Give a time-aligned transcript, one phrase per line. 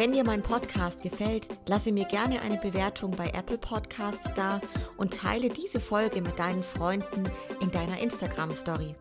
[0.00, 4.58] Wenn dir mein Podcast gefällt, lasse mir gerne eine Bewertung bei Apple Podcasts da
[4.96, 7.24] und teile diese Folge mit deinen Freunden
[7.60, 8.94] in deiner Instagram Story.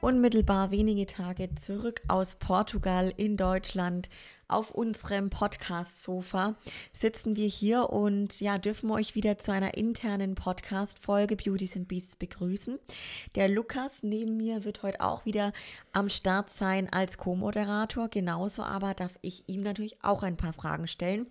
[0.00, 4.08] Unmittelbar wenige Tage zurück aus Portugal in Deutschland
[4.48, 6.54] auf unserem Podcast-Sofa
[6.92, 12.16] sitzen wir hier und ja, dürfen euch wieder zu einer internen Podcast-Folge Beauties and Beasts
[12.16, 12.78] begrüßen.
[13.34, 15.52] Der Lukas neben mir wird heute auch wieder
[15.92, 18.08] am Start sein als Co-Moderator.
[18.08, 21.26] Genauso aber darf ich ihm natürlich auch ein paar Fragen stellen,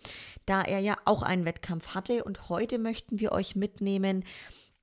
[0.45, 4.23] da er ja auch einen Wettkampf hatte und heute möchten wir euch mitnehmen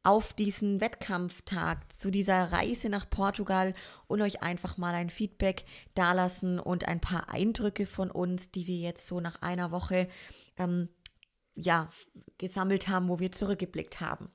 [0.02, 3.74] auf diesen Wettkampftag, zu dieser Reise nach Portugal
[4.08, 8.76] und euch einfach mal ein Feedback dalassen und ein paar Eindrücke von uns, die wir
[8.76, 10.08] jetzt so nach einer Woche
[10.56, 10.88] ähm,
[11.54, 11.90] ja,
[12.38, 14.30] gesammelt haben, wo wir zurückgeblickt haben.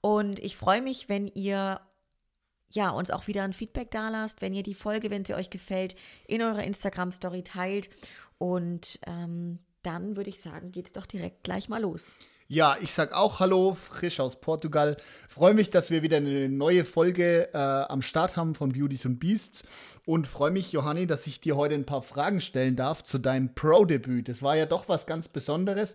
[0.00, 1.80] Und ich freue mich, wenn ihr
[2.70, 5.94] ja, uns auch wieder ein Feedback dalasst, wenn ihr die Folge, wenn sie euch gefällt,
[6.26, 7.88] in eurer Instagram-Story teilt.
[8.38, 12.16] Und ähm, dann würde ich sagen, geht es doch direkt gleich mal los.
[12.46, 14.98] Ja, ich sag auch Hallo, frisch aus Portugal.
[15.30, 19.18] Freue mich, dass wir wieder eine neue Folge äh, am Start haben von Beauties und
[19.18, 19.64] Beasts
[20.04, 23.54] und freue mich, Johanni, dass ich dir heute ein paar Fragen stellen darf zu deinem
[23.54, 24.28] Pro-Debüt.
[24.28, 25.94] Das war ja doch was ganz Besonderes.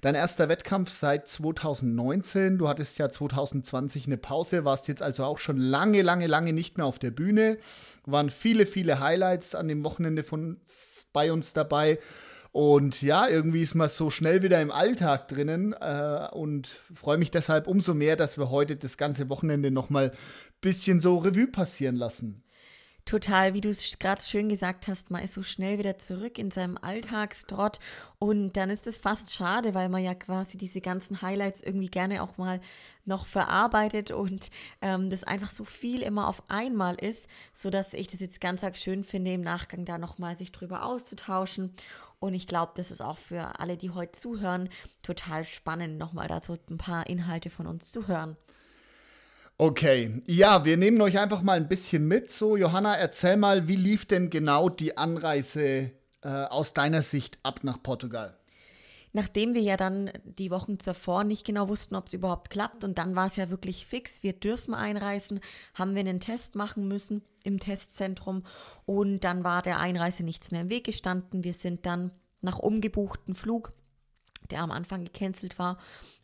[0.00, 2.56] Dein erster Wettkampf seit 2019.
[2.56, 6.78] Du hattest ja 2020 eine Pause, warst jetzt also auch schon lange, lange, lange nicht
[6.78, 7.58] mehr auf der Bühne.
[8.06, 10.62] Waren viele, viele Highlights an dem Wochenende von
[11.12, 11.98] bei uns dabei.
[12.52, 17.30] Und ja, irgendwie ist man so schnell wieder im Alltag drinnen äh, und freue mich
[17.30, 20.16] deshalb umso mehr, dass wir heute das ganze Wochenende nochmal ein
[20.60, 22.42] bisschen so Revue passieren lassen.
[23.06, 26.50] Total, wie du es gerade schön gesagt hast, man ist so schnell wieder zurück in
[26.50, 27.78] seinem Alltagstrott
[28.18, 32.22] und dann ist es fast schade, weil man ja quasi diese ganzen Highlights irgendwie gerne
[32.22, 32.60] auch mal
[33.06, 34.50] noch verarbeitet und
[34.80, 38.76] ähm, das einfach so viel immer auf einmal ist, sodass ich das jetzt ganz arg
[38.76, 41.72] schön finde, im Nachgang da nochmal sich drüber auszutauschen
[42.20, 44.68] und ich glaube, das ist auch für alle, die heute zuhören,
[45.02, 48.36] total spannend, nochmal dazu ein paar Inhalte von uns zu hören.
[49.56, 52.30] Okay, ja, wir nehmen euch einfach mal ein bisschen mit.
[52.30, 55.92] So, Johanna, erzähl mal, wie lief denn genau die Anreise
[56.22, 58.39] äh, aus deiner Sicht ab nach Portugal?
[59.12, 62.98] Nachdem wir ja dann die Wochen zuvor nicht genau wussten, ob es überhaupt klappt und
[62.98, 65.40] dann war es ja wirklich fix, wir dürfen einreisen,
[65.74, 68.44] haben wir einen Test machen müssen im Testzentrum
[68.86, 71.44] und dann war der Einreise nichts mehr im Weg gestanden.
[71.44, 73.72] Wir sind dann nach umgebuchten Flug
[74.50, 75.78] der am Anfang gecancelt war,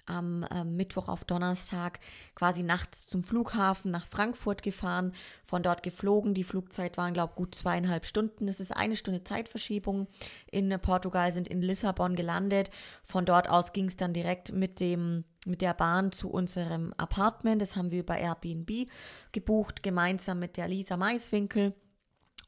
[0.06, 1.98] am äh, Mittwoch auf Donnerstag
[2.34, 5.12] quasi nachts zum Flughafen nach Frankfurt gefahren,
[5.44, 6.34] von dort geflogen.
[6.34, 8.46] Die Flugzeit waren, glaube ich, gut zweieinhalb Stunden.
[8.46, 10.06] Das ist eine Stunde Zeitverschiebung.
[10.50, 12.70] In Portugal sind in Lissabon gelandet.
[13.02, 17.62] Von dort aus ging es dann direkt mit dem mit der Bahn zu unserem Apartment.
[17.62, 18.88] Das haben wir über Airbnb
[19.30, 21.72] gebucht, gemeinsam mit der Lisa Maiswinkel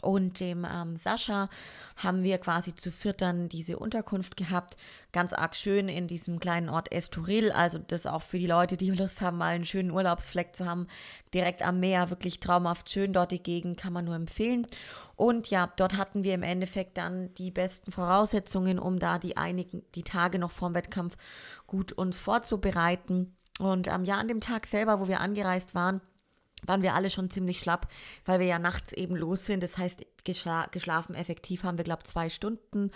[0.00, 1.48] und dem ähm, Sascha
[1.97, 4.76] haben wir quasi zu viert dann diese Unterkunft gehabt.
[5.12, 7.50] Ganz arg schön in diesem kleinen Ort Estoril.
[7.50, 10.87] Also das auch für die Leute, die Lust haben, mal einen schönen Urlaubsfleck zu haben.
[11.34, 13.12] Direkt am Meer, wirklich traumhaft schön.
[13.12, 14.66] Dort die Gegend kann man nur empfehlen.
[15.16, 19.82] Und ja, dort hatten wir im Endeffekt dann die besten Voraussetzungen, um da die einigen,
[19.97, 21.16] die Tage noch vorm Wettkampf
[21.66, 23.37] gut uns vorzubereiten.
[23.58, 26.00] Und ähm, ja, an dem Tag selber, wo wir angereist waren,
[26.66, 27.88] waren wir alle schon ziemlich schlapp,
[28.24, 29.62] weil wir ja nachts eben los sind.
[29.62, 32.91] Das heißt, geschla geschlafen effektiv haben wir, glaube ich, zwei Stunden.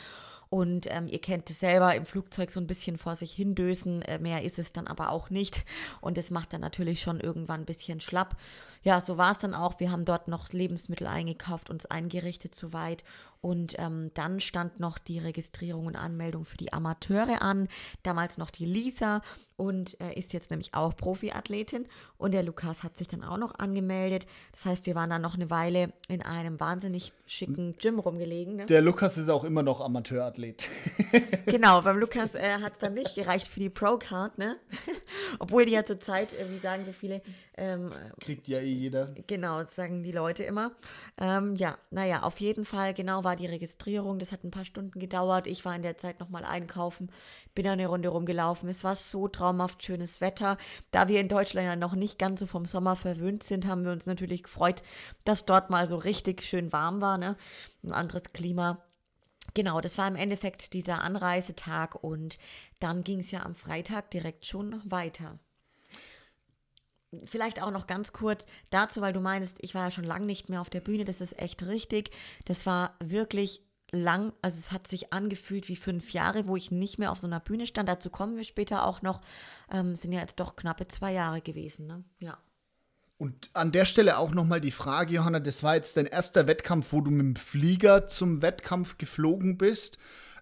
[0.52, 4.02] Und ähm, ihr kennt es selber, im Flugzeug so ein bisschen vor sich hindösen.
[4.02, 5.64] Äh, mehr ist es dann aber auch nicht.
[6.02, 8.36] Und das macht dann natürlich schon irgendwann ein bisschen schlapp.
[8.82, 9.80] Ja, so war es dann auch.
[9.80, 13.02] Wir haben dort noch Lebensmittel eingekauft, uns eingerichtet soweit.
[13.40, 17.66] Und ähm, dann stand noch die Registrierung und Anmeldung für die Amateure an.
[18.02, 19.22] Damals noch die Lisa
[19.62, 21.86] und äh, ist jetzt nämlich auch Profiathletin.
[22.18, 24.26] Und der Lukas hat sich dann auch noch angemeldet.
[24.50, 28.56] Das heißt, wir waren dann noch eine Weile in einem wahnsinnig schicken Gym rumgelegen.
[28.56, 28.66] Ne?
[28.66, 30.68] Der Lukas ist auch immer noch Amateurathlet.
[31.46, 34.56] genau, beim Lukas äh, hat es dann nicht gereicht für die Pro-Card, ne?
[35.38, 37.22] Obwohl die ja zurzeit, äh, wie sagen so viele,
[37.54, 37.90] ähm,
[38.20, 39.14] kriegt ja eh jeder.
[39.26, 40.72] Genau, das sagen die Leute immer.
[41.18, 44.18] Ähm, ja, naja, auf jeden Fall, genau war die Registrierung.
[44.18, 45.46] Das hat ein paar Stunden gedauert.
[45.46, 47.10] Ich war in der Zeit nochmal einkaufen,
[47.54, 48.68] bin eine Runde rumgelaufen.
[48.70, 50.56] Es war so traumhaft schönes Wetter.
[50.92, 53.92] Da wir in Deutschland ja noch nicht ganz so vom Sommer verwöhnt sind, haben wir
[53.92, 54.82] uns natürlich gefreut,
[55.24, 57.36] dass dort mal so richtig schön warm war, ne?
[57.82, 58.82] Ein anderes Klima.
[59.54, 62.38] Genau, das war im Endeffekt dieser Anreisetag und
[62.80, 65.38] dann ging es ja am Freitag direkt schon weiter.
[67.24, 70.48] Vielleicht auch noch ganz kurz dazu, weil du meinst, ich war ja schon lange nicht
[70.48, 71.04] mehr auf der Bühne.
[71.04, 72.10] Das ist echt richtig.
[72.44, 73.62] Das war wirklich
[73.92, 77.26] lang, also es hat sich angefühlt wie fünf Jahre, wo ich nicht mehr auf so
[77.26, 77.88] einer Bühne stand.
[77.88, 79.20] Dazu kommen wir später auch noch.
[79.70, 82.04] Ähm, sind ja jetzt doch knappe zwei Jahre gewesen, ne?
[82.18, 82.38] Ja.
[83.18, 86.92] Und an der Stelle auch nochmal die Frage, Johanna, das war jetzt dein erster Wettkampf,
[86.92, 89.96] wo du mit dem Flieger zum Wettkampf geflogen bist.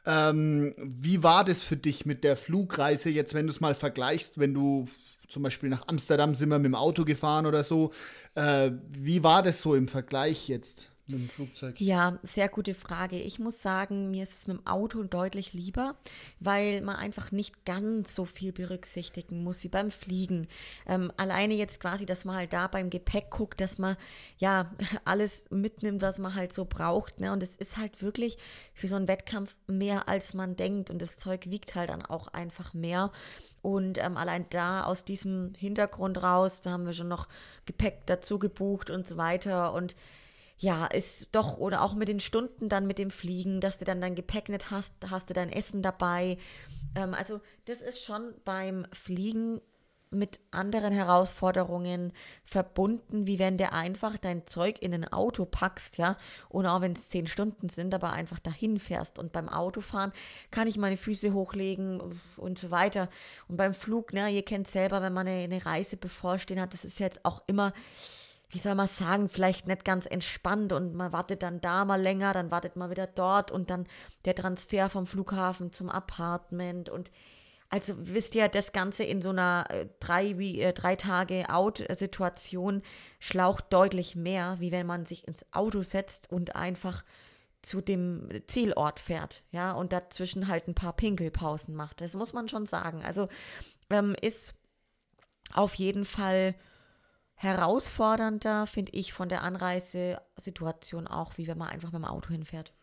[0.06, 4.38] Ähm, wie war das für dich mit der Flugreise jetzt, wenn du es mal vergleichst,
[4.38, 4.88] wenn du
[5.31, 7.93] zum Beispiel nach Amsterdam sind wir mit dem Auto gefahren oder so.
[8.35, 10.89] Äh, wie war das so im Vergleich jetzt?
[11.11, 11.81] Mit dem Flugzeug?
[11.81, 13.17] Ja, sehr gute Frage.
[13.17, 15.97] Ich muss sagen, mir ist es mit dem Auto deutlich lieber,
[16.39, 20.49] weil man einfach nicht ganz so viel berücksichtigen muss wie beim Fliegen.
[20.87, 23.97] Ähm, alleine jetzt quasi, dass man halt da beim Gepäck guckt, dass man
[24.39, 24.71] ja
[25.05, 27.21] alles mitnimmt, was man halt so braucht.
[27.21, 27.33] Ne?
[27.33, 28.39] Und es ist halt wirklich
[28.75, 30.91] für so einen Wettkampf mehr, als man denkt.
[30.91, 33.11] Und das Zeug wiegt halt dann auch einfach mehr.
[33.62, 37.29] Und ähm, allein da aus diesem Hintergrund raus, da haben wir schon noch
[37.67, 39.73] Gepäck dazu gebucht und so weiter.
[39.75, 39.95] Und
[40.61, 44.03] ja, ist doch, oder auch mit den Stunden dann mit dem Fliegen, dass du dann
[44.03, 46.37] dein Gepäck nicht hast, hast du dein Essen dabei.
[46.95, 49.62] Ähm, also das ist schon beim Fliegen
[50.11, 52.12] mit anderen Herausforderungen
[52.45, 56.19] verbunden, wie wenn du einfach dein Zeug in ein Auto packst, ja,
[56.51, 59.19] und auch wenn es zehn Stunden sind, aber einfach dahin fährst.
[59.19, 60.12] Und beim Autofahren
[60.51, 62.03] kann ich meine Füße hochlegen
[62.37, 63.09] und so weiter.
[63.49, 66.85] Und beim Flug, ne, ihr kennt selber, wenn man eine, eine Reise bevorstehen hat, das
[66.85, 67.73] ist jetzt auch immer
[68.50, 72.32] wie soll man sagen, vielleicht nicht ganz entspannt und man wartet dann da mal länger,
[72.35, 73.87] dann wartet man wieder dort und dann
[74.25, 77.11] der Transfer vom Flughafen zum Apartment und
[77.73, 82.82] also wisst ihr, das Ganze in so einer äh, drei, wie, äh, drei Tage Out-Situation
[83.20, 87.05] schlaucht deutlich mehr, wie wenn man sich ins Auto setzt und einfach
[87.62, 92.00] zu dem Zielort fährt, ja, und dazwischen halt ein paar Pinkelpausen macht.
[92.00, 93.05] Das muss man schon sagen.
[93.05, 93.29] Also
[93.88, 94.55] ähm, ist
[95.52, 96.56] auf jeden Fall
[97.40, 102.75] herausfordernder, finde ich, von der Anreisesituation auch, wie wenn man einfach mit dem Auto hinfährt.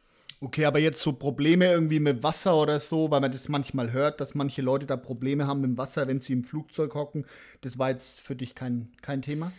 [0.41, 4.19] Okay, aber jetzt so Probleme irgendwie mit Wasser oder so, weil man das manchmal hört,
[4.19, 7.27] dass manche Leute da Probleme haben mit dem Wasser, wenn sie im Flugzeug hocken.
[7.61, 9.51] Das war jetzt für dich kein, kein Thema?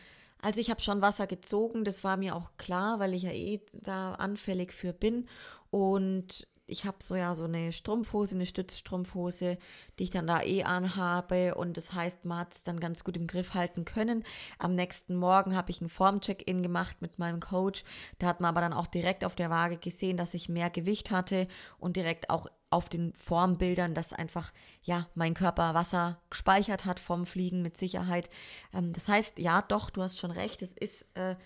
[0.43, 3.61] Also ich habe schon Wasser gezogen, das war mir auch klar, weil ich ja eh
[3.73, 5.29] da anfällig für bin.
[5.71, 9.59] Und ich habe so ja so eine Strumpfhose, eine Stützstrumpfhose,
[9.99, 13.17] die ich dann da eh anhabe und das heißt, man hat es dann ganz gut
[13.17, 14.23] im Griff halten können.
[14.59, 17.83] Am nächsten Morgen habe ich ein Formcheck-in gemacht mit meinem Coach.
[18.19, 21.11] Da hat man aber dann auch direkt auf der Waage gesehen, dass ich mehr Gewicht
[21.11, 21.49] hatte
[21.79, 27.25] und direkt auch auf den Formbildern, dass einfach ja mein Körper Wasser gespeichert hat vom
[27.25, 28.29] Fliegen mit Sicherheit.
[28.75, 31.37] Ähm, das heißt, ja, doch, du hast schon recht, es ist äh,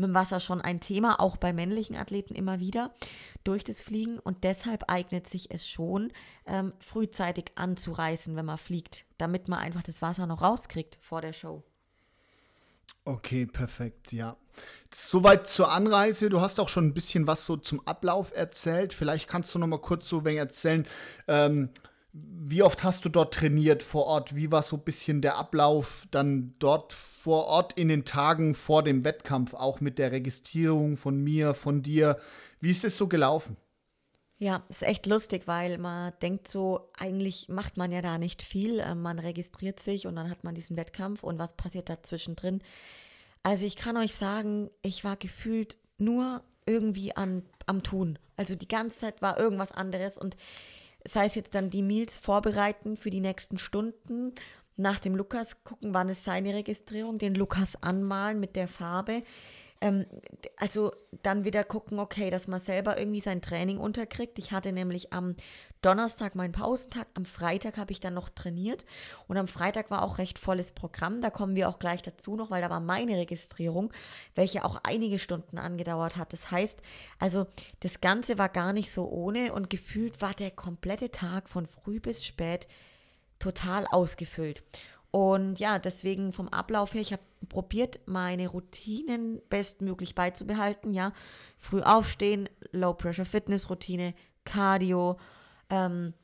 [0.00, 2.92] mit dem Wasser schon ein Thema, auch bei männlichen Athleten immer wieder
[3.44, 4.18] durch das Fliegen.
[4.18, 6.12] Und deshalb eignet sich es schon,
[6.46, 11.32] ähm, frühzeitig anzureißen, wenn man fliegt, damit man einfach das Wasser noch rauskriegt vor der
[11.32, 11.62] Show.
[13.04, 14.36] Okay, perfekt, ja.
[14.92, 16.28] Soweit zur Anreise.
[16.28, 18.92] Du hast auch schon ein bisschen was so zum Ablauf erzählt.
[18.92, 20.86] Vielleicht kannst du noch mal kurz so ein wenig erzählen,
[21.26, 21.70] ähm,
[22.12, 24.34] wie oft hast du dort trainiert vor Ort?
[24.34, 28.82] Wie war so ein bisschen der Ablauf dann dort vor Ort in den Tagen vor
[28.82, 32.16] dem Wettkampf, auch mit der Registrierung von mir, von dir?
[32.60, 33.56] Wie ist es so gelaufen?
[34.38, 38.80] Ja, ist echt lustig, weil man denkt so, eigentlich macht man ja da nicht viel.
[38.80, 42.62] Ähm, man registriert sich und dann hat man diesen Wettkampf und was passiert da zwischendrin?
[43.42, 48.18] Also ich kann euch sagen, ich war gefühlt nur irgendwie an, am Tun.
[48.36, 50.36] Also die ganze Zeit war irgendwas anderes und
[51.06, 54.34] sei es jetzt dann die Meals vorbereiten für die nächsten Stunden,
[54.76, 59.22] nach dem Lukas gucken, wann ist seine Registrierung, den Lukas anmalen mit der Farbe.
[59.80, 60.06] Ähm,
[60.56, 64.38] also dann wieder gucken, okay, dass man selber irgendwie sein Training unterkriegt.
[64.38, 65.36] Ich hatte nämlich am
[65.80, 68.84] Donnerstag meinen Pausentag, am Freitag habe ich dann noch trainiert
[69.26, 71.22] und am Freitag war auch recht volles Programm.
[71.22, 73.90] Da kommen wir auch gleich dazu noch, weil da war meine Registrierung,
[74.34, 76.34] welche auch einige Stunden angedauert hat.
[76.34, 76.80] Das heißt,
[77.18, 77.46] also
[77.80, 82.00] das Ganze war gar nicht so ohne und gefühlt war der komplette Tag von früh
[82.00, 82.68] bis spät
[83.38, 84.62] total ausgefüllt.
[85.10, 90.92] Und ja, deswegen vom Ablauf her, ich habe probiert, meine Routinen bestmöglich beizubehalten.
[90.92, 91.12] Ja,
[91.58, 95.18] früh aufstehen, Low Pressure Fitness Routine, Cardio.
[95.70, 96.14] Ähm,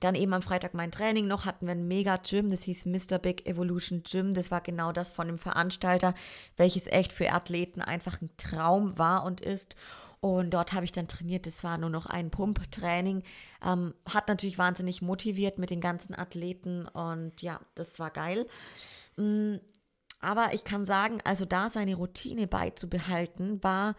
[0.00, 3.18] dann eben am Freitag mein Training noch, hatten wir ein mega Gym, das hieß Mr.
[3.18, 4.34] Big Evolution Gym.
[4.34, 6.14] Das war genau das von dem Veranstalter,
[6.56, 9.76] welches echt für Athleten einfach ein Traum war und ist.
[10.20, 11.46] Und dort habe ich dann trainiert.
[11.46, 13.24] Das war nur noch ein Pumptraining.
[13.64, 16.86] Ähm, hat natürlich wahnsinnig motiviert mit den ganzen Athleten.
[16.86, 18.46] Und ja, das war geil.
[19.16, 19.56] Mm,
[20.22, 23.96] aber ich kann sagen, also da seine Routine beizubehalten, war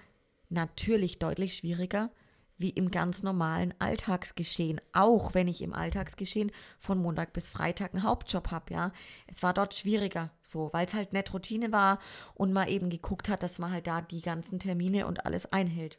[0.50, 2.10] natürlich deutlich schwieriger,
[2.58, 8.03] wie im ganz normalen Alltagsgeschehen, auch wenn ich im Alltagsgeschehen von Montag bis Freitag einen
[8.03, 8.92] Hauptjob habe, ja.
[9.27, 12.00] Es war dort schwieriger, so, weil es halt nicht Routine war
[12.36, 15.98] und man eben geguckt hat, dass man halt da die ganzen Termine und alles einhält.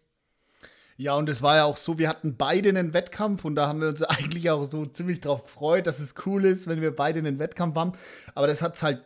[0.96, 3.80] Ja, und es war ja auch so, wir hatten beide einen Wettkampf und da haben
[3.80, 7.18] wir uns eigentlich auch so ziemlich drauf gefreut, dass es cool ist, wenn wir beide
[7.18, 7.92] einen Wettkampf haben.
[8.34, 9.04] Aber das hat es halt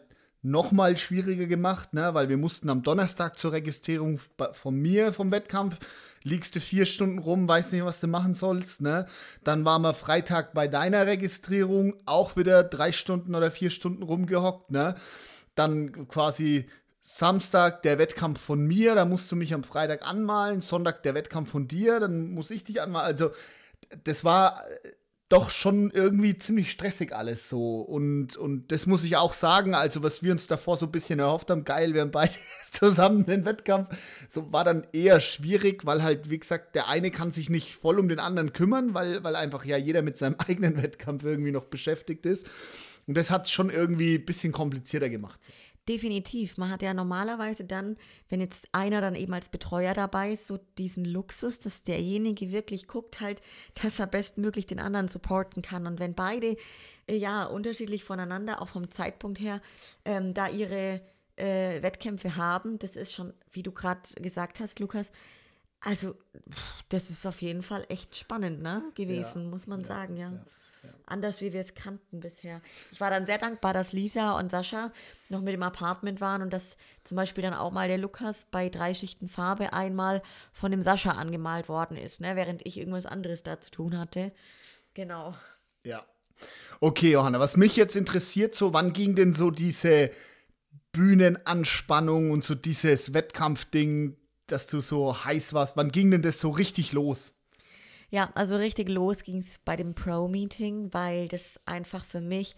[0.50, 2.14] nochmal schwieriger gemacht, ne?
[2.14, 4.20] weil wir mussten am Donnerstag zur Registrierung
[4.52, 5.78] von mir vom Wettkampf,
[6.22, 8.80] liegst du vier Stunden rum, weißt nicht, was du machen sollst.
[8.80, 9.06] Ne?
[9.44, 14.70] Dann waren wir Freitag bei deiner Registrierung, auch wieder drei Stunden oder vier Stunden rumgehockt.
[14.70, 14.96] Ne?
[15.54, 16.66] Dann quasi
[17.00, 21.50] Samstag der Wettkampf von mir, da musst du mich am Freitag anmalen, Sonntag der Wettkampf
[21.50, 23.06] von dir, dann muss ich dich anmalen.
[23.06, 23.30] Also
[24.04, 24.60] das war
[25.28, 27.80] doch schon irgendwie ziemlich stressig alles so.
[27.80, 31.18] Und, und das muss ich auch sagen, also was wir uns davor so ein bisschen
[31.18, 32.34] erhofft haben, geil, wir haben beide
[32.72, 33.88] zusammen den Wettkampf,
[34.28, 37.98] so war dann eher schwierig, weil halt, wie gesagt, der eine kann sich nicht voll
[37.98, 41.64] um den anderen kümmern, weil, weil einfach ja jeder mit seinem eigenen Wettkampf irgendwie noch
[41.64, 42.46] beschäftigt ist.
[43.06, 45.40] Und das hat es schon irgendwie ein bisschen komplizierter gemacht.
[45.88, 46.58] Definitiv.
[46.58, 47.96] Man hat ja normalerweise dann,
[48.28, 52.86] wenn jetzt einer dann eben als Betreuer dabei ist, so diesen Luxus, dass derjenige wirklich
[52.86, 53.40] guckt halt,
[53.82, 55.86] dass er bestmöglich den anderen supporten kann.
[55.86, 56.56] Und wenn beide
[57.06, 59.62] äh, ja unterschiedlich voneinander, auch vom Zeitpunkt her,
[60.04, 61.00] ähm, da ihre
[61.36, 65.10] äh, Wettkämpfe haben, das ist schon, wie du gerade gesagt hast, Lukas,
[65.80, 66.16] also
[66.90, 70.32] das ist auf jeden Fall echt spannend, ne, gewesen, ja, muss man ja, sagen, ja.
[70.32, 70.44] ja
[71.06, 72.60] anders wie wir es kannten bisher.
[72.92, 74.92] Ich war dann sehr dankbar, dass Lisa und Sascha
[75.28, 78.68] noch mit dem Apartment waren und dass zum Beispiel dann auch mal der Lukas bei
[78.68, 83.42] drei Schichten Farbe einmal von dem Sascha angemalt worden ist, ne, während ich irgendwas anderes
[83.42, 84.32] da zu tun hatte.
[84.94, 85.34] Genau.
[85.84, 86.04] Ja.
[86.80, 90.10] Okay, Johanna, was mich jetzt interessiert, so wann ging denn so diese
[90.92, 94.16] Bühnenanspannung und so dieses Wettkampfding,
[94.46, 97.34] dass du so heiß warst, wann ging denn das so richtig los?
[98.10, 102.56] Ja, also richtig los ging es bei dem Pro-Meeting, weil das einfach für mich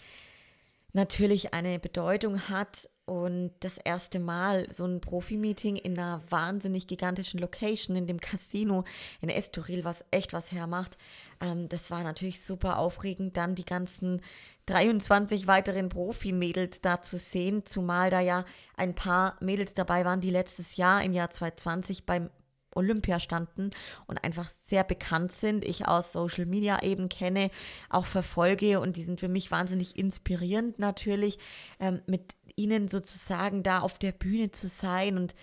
[0.92, 7.40] natürlich eine Bedeutung hat und das erste Mal so ein Profi-Meeting in einer wahnsinnig gigantischen
[7.40, 8.84] Location, in dem Casino
[9.20, 10.96] in Estoril, was echt was hermacht,
[11.40, 14.22] ähm, das war natürlich super aufregend, dann die ganzen
[14.66, 18.44] 23 weiteren Profi-Mädels da zu sehen, zumal da ja
[18.76, 22.30] ein paar Mädels dabei waren, die letztes Jahr im Jahr 2020 beim
[22.74, 23.70] Olympia standen
[24.06, 27.50] und einfach sehr bekannt sind, ich aus Social Media eben kenne,
[27.88, 31.38] auch verfolge und die sind für mich wahnsinnig inspirierend natürlich,
[31.78, 35.34] ähm, mit ihnen sozusagen da auf der Bühne zu sein und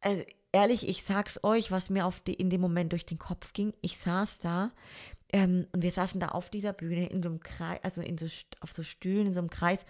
[0.00, 3.72] äh, ehrlich, ich sag's euch, was mir die, in dem Moment durch den Kopf ging,
[3.80, 4.72] ich saß da
[5.32, 8.26] ähm, und wir saßen da auf dieser Bühne in so einem Kreis, also in so,
[8.60, 9.84] auf so Stühlen, in so einem Kreis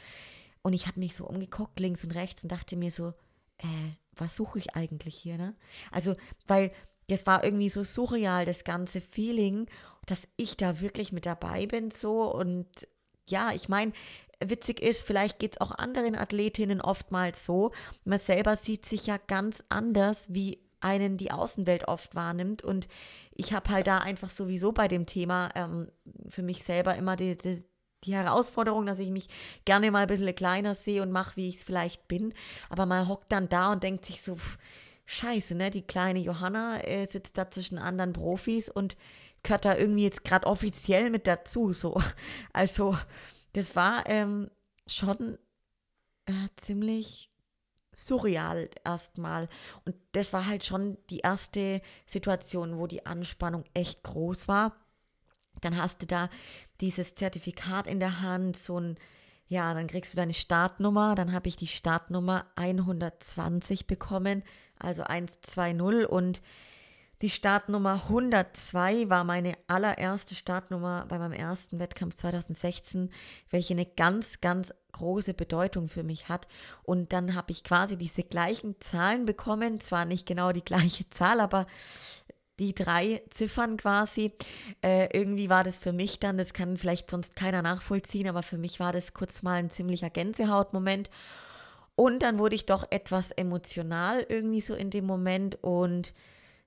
[0.63, 3.15] und ich habe mich so umgeguckt links und rechts und dachte mir so,
[3.59, 5.55] äh, was suche ich eigentlich hier, ne?
[5.90, 6.14] Also,
[6.47, 6.73] weil
[7.09, 9.67] das war irgendwie so surreal, das ganze Feeling,
[10.07, 12.67] dass ich da wirklich mit dabei bin, so und
[13.29, 13.93] ja, ich meine,
[14.45, 17.73] witzig ist, vielleicht geht es auch anderen Athletinnen oftmals so.
[18.05, 22.62] Man selber sieht sich ja ganz anders, wie einen die Außenwelt oft wahrnimmt.
[22.62, 22.88] Und
[23.33, 25.90] ich habe halt da einfach sowieso bei dem Thema ähm,
[26.29, 27.62] für mich selber immer die, die,
[28.04, 29.28] die Herausforderung, dass ich mich
[29.64, 32.33] gerne mal ein bisschen kleiner sehe und mache, wie ich es vielleicht bin.
[32.69, 34.59] Aber man hockt dann da und denkt sich so, pff,
[35.07, 35.71] scheiße, ne?
[35.71, 38.97] Die kleine Johanna äh, sitzt da zwischen anderen Profis und
[39.42, 41.73] gehört da irgendwie jetzt gerade offiziell mit dazu.
[41.73, 42.00] So.
[42.52, 42.97] Also,
[43.52, 44.50] das war ähm,
[44.87, 45.38] schon
[46.26, 47.30] äh, ziemlich
[47.95, 49.49] surreal erstmal.
[49.85, 54.76] Und das war halt schon die erste Situation, wo die Anspannung echt groß war.
[55.61, 56.30] Dann hast du da
[56.81, 58.97] dieses Zertifikat in der Hand, so ein,
[59.47, 61.15] ja, dann kriegst du deine Startnummer.
[61.15, 64.43] Dann habe ich die Startnummer 120 bekommen,
[64.79, 66.41] also 120 und
[67.23, 73.11] die Startnummer 102 war meine allererste Startnummer bei meinem ersten Wettkampf 2016,
[73.51, 76.49] welche eine ganz, ganz große Bedeutung für mich hat.
[76.83, 81.41] Und dann habe ich quasi diese gleichen Zahlen bekommen, zwar nicht genau die gleiche Zahl,
[81.41, 81.67] aber
[82.61, 84.33] die drei Ziffern quasi.
[84.83, 88.59] Äh, irgendwie war das für mich dann, das kann vielleicht sonst keiner nachvollziehen, aber für
[88.59, 91.11] mich war das kurz mal ein ziemlicher Gänsehautmoment.
[91.97, 96.14] Und dann wurde ich doch etwas emotional irgendwie so in dem Moment und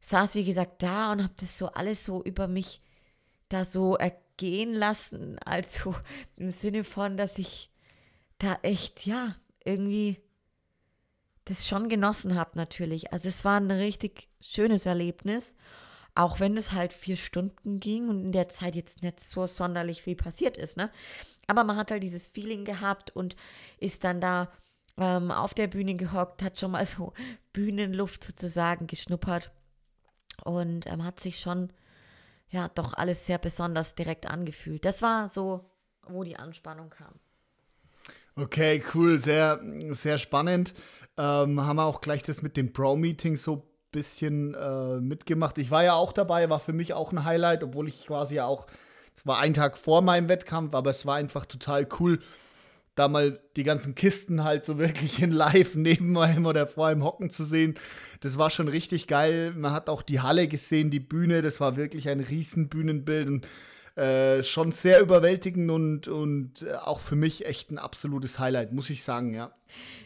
[0.01, 2.81] saß, wie gesagt, da und habe das so alles so über mich
[3.49, 5.37] da so ergehen lassen.
[5.45, 5.95] Also
[6.37, 7.69] im Sinne von, dass ich
[8.39, 10.17] da echt, ja, irgendwie
[11.45, 13.11] das schon genossen habe natürlich.
[13.13, 15.55] Also es war ein richtig schönes Erlebnis,
[16.15, 20.03] auch wenn es halt vier Stunden ging und in der Zeit jetzt nicht so sonderlich
[20.03, 20.91] viel passiert ist, ne?
[21.47, 23.35] Aber man hat halt dieses Feeling gehabt und
[23.77, 24.49] ist dann da
[24.97, 27.13] ähm, auf der Bühne gehockt, hat schon mal so
[27.51, 29.51] Bühnenluft sozusagen geschnuppert
[30.43, 31.73] und ähm, hat sich schon
[32.53, 34.85] ja, doch alles sehr besonders direkt angefühlt.
[34.85, 35.71] Das war so,
[36.07, 37.19] wo die Anspannung kam.
[38.35, 39.59] Okay, cool, sehr,
[39.91, 40.73] sehr spannend.
[41.17, 43.61] Ähm, haben wir auch gleich das mit dem Pro-Meeting so ein
[43.91, 45.59] bisschen äh, mitgemacht.
[45.59, 48.45] Ich war ja auch dabei, war für mich auch ein Highlight, obwohl ich quasi ja
[48.45, 48.65] auch,
[49.15, 52.19] es war ein Tag vor meinem Wettkampf, aber es war einfach total cool,
[52.95, 57.03] da mal die ganzen Kisten halt so wirklich in live neben einem oder vor einem
[57.03, 57.75] hocken zu sehen.
[58.21, 59.53] Das war schon richtig geil.
[59.55, 63.47] Man hat auch die Halle gesehen, die Bühne, das war wirklich ein riesen Bühnenbild und
[63.95, 68.89] äh, schon sehr überwältigend und, und äh, auch für mich echt ein absolutes Highlight, muss
[68.89, 69.53] ich sagen, ja.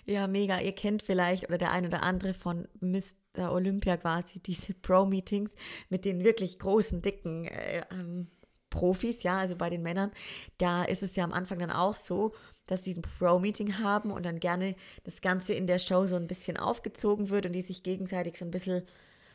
[0.06, 0.60] Ja, mega.
[0.60, 3.52] Ihr kennt vielleicht oder der eine oder andere von Mr.
[3.52, 5.56] Olympia quasi diese Pro-Meetings
[5.90, 8.28] mit den wirklich großen, dicken äh, ähm,
[8.70, 10.12] Profis, ja, also bei den Männern.
[10.58, 12.34] Da ist es ja am Anfang dann auch so,
[12.66, 14.76] dass sie ein Pro-Meeting haben und dann gerne
[15.06, 18.44] das Ganze in der Show so ein bisschen aufgezogen wird und die sich gegenseitig so
[18.44, 18.86] ein bisschen,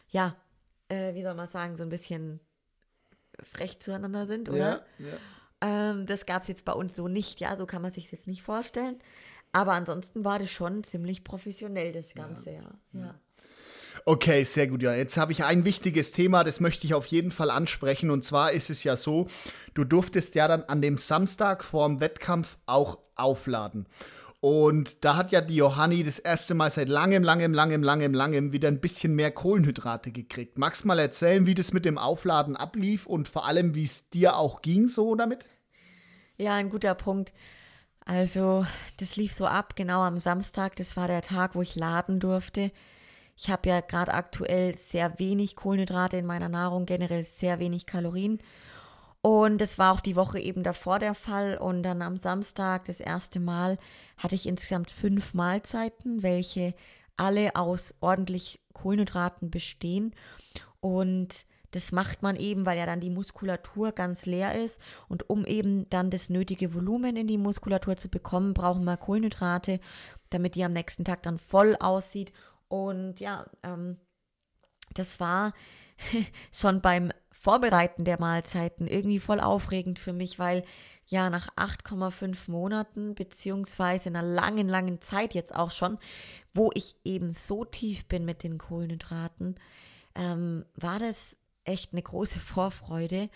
[0.09, 0.37] ja,
[0.88, 2.40] äh, wie soll man sagen, so ein bisschen
[3.44, 4.84] frech zueinander sind, oder?
[4.99, 5.90] Ja, ja.
[5.92, 8.26] Ähm, das gab es jetzt bei uns so nicht, ja, so kann man sich jetzt
[8.26, 8.99] nicht vorstellen.
[9.52, 12.62] Aber ansonsten war das schon ziemlich professionell, das Ganze, ja.
[12.92, 13.00] ja.
[13.00, 13.14] ja.
[14.04, 14.82] Okay, sehr gut.
[14.82, 18.11] Ja, jetzt habe ich ein wichtiges Thema, das möchte ich auf jeden Fall ansprechen.
[18.11, 19.28] Und zwar ist es ja so,
[19.75, 23.87] du durftest ja dann an dem Samstag vor dem Wettkampf auch aufladen.
[24.44, 28.52] Und da hat ja die Johanni das erste Mal seit langem, langem, langem, langem, langem
[28.52, 30.58] wieder ein bisschen mehr Kohlenhydrate gekriegt.
[30.58, 34.11] Magst du mal erzählen, wie das mit dem Aufladen ablief und vor allem, wie es
[34.11, 35.44] dir auch ging so damit?
[36.38, 37.32] Ja, ein guter Punkt.
[38.04, 40.75] Also, das lief so ab, genau am Samstag.
[40.75, 42.72] Das war der Tag, wo ich laden durfte.
[43.37, 48.40] Ich habe ja gerade aktuell sehr wenig Kohlenhydrate in meiner Nahrung, generell sehr wenig Kalorien.
[49.23, 51.57] Und das war auch die Woche eben davor der Fall.
[51.57, 53.79] Und dann am Samstag, das erste Mal,
[54.19, 56.75] hatte ich insgesamt fünf Mahlzeiten, welche
[57.17, 60.12] alle aus ordentlich Kohlenhydraten bestehen.
[60.81, 64.81] Und das macht man eben, weil ja dann die Muskulatur ganz leer ist.
[65.09, 69.79] Und um eben dann das nötige Volumen in die Muskulatur zu bekommen, brauchen wir Kohlenhydrate,
[70.31, 72.33] damit die am nächsten Tag dann voll aussieht.
[72.67, 73.99] Und ja, ähm,
[74.95, 75.54] das war
[76.52, 80.63] schon beim Vorbereiten der Mahlzeiten irgendwie voll aufregend für mich, weil
[81.07, 85.99] ja nach 8,5 Monaten, beziehungsweise in einer langen, langen Zeit jetzt auch schon,
[86.55, 89.57] wo ich eben so tief bin mit den Kohlenhydraten,
[90.15, 93.28] ähm, war das echt eine große Vorfreude.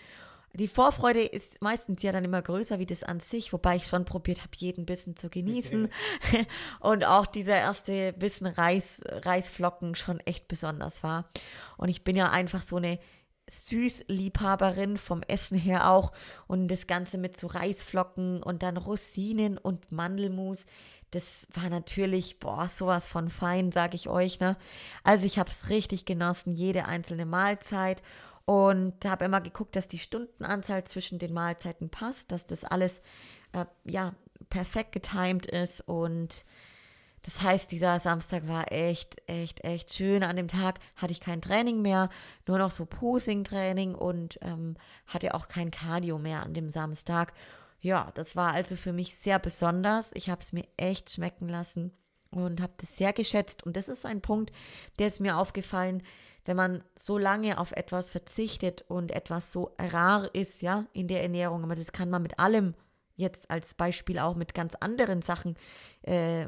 [0.53, 4.05] Die Vorfreude ist meistens ja dann immer größer wie das an sich, wobei ich schon
[4.05, 5.89] probiert habe, jeden Bissen zu genießen.
[6.23, 6.47] Okay.
[6.79, 11.29] Und auch dieser erste Bissen Reis, Reisflocken schon echt besonders war.
[11.75, 12.99] Und ich bin ja einfach so eine
[13.49, 16.11] Süßliebhaberin vom Essen her auch
[16.47, 20.65] und das Ganze mit so Reisflocken und dann Rosinen und Mandelmus.
[21.11, 24.57] Das war natürlich, boah, sowas von fein, sage ich euch, ne?
[25.03, 28.01] Also ich habe es richtig genossen, jede einzelne Mahlzeit
[28.43, 32.99] und habe immer geguckt, dass die Stundenanzahl zwischen den Mahlzeiten passt, dass das alles,
[33.53, 34.13] äh, ja,
[34.49, 36.43] perfekt getimed ist und
[37.27, 40.23] das heißt, dieser Samstag war echt, echt, echt schön.
[40.23, 42.07] An dem Tag hatte ich kein Training mehr,
[42.47, 47.33] nur noch so Posing-Training und ähm, hatte auch kein Cardio mehr an dem Samstag.
[47.81, 50.11] Ja, das war also für mich sehr besonders.
[50.13, 51.91] Ich habe es mir echt schmecken lassen
[52.31, 53.61] und habe das sehr geschätzt.
[53.63, 54.53] Und das ist ein Punkt,
[54.97, 56.03] der ist mir aufgefallen,
[56.45, 61.23] wenn man so lange auf etwas verzichtet und etwas so rar ist, ja, in der
[61.23, 61.65] Ernährung.
[61.65, 62.73] Aber das kann man mit allem
[63.17, 65.57] jetzt als Beispiel auch mit ganz anderen Sachen
[66.03, 66.45] äh,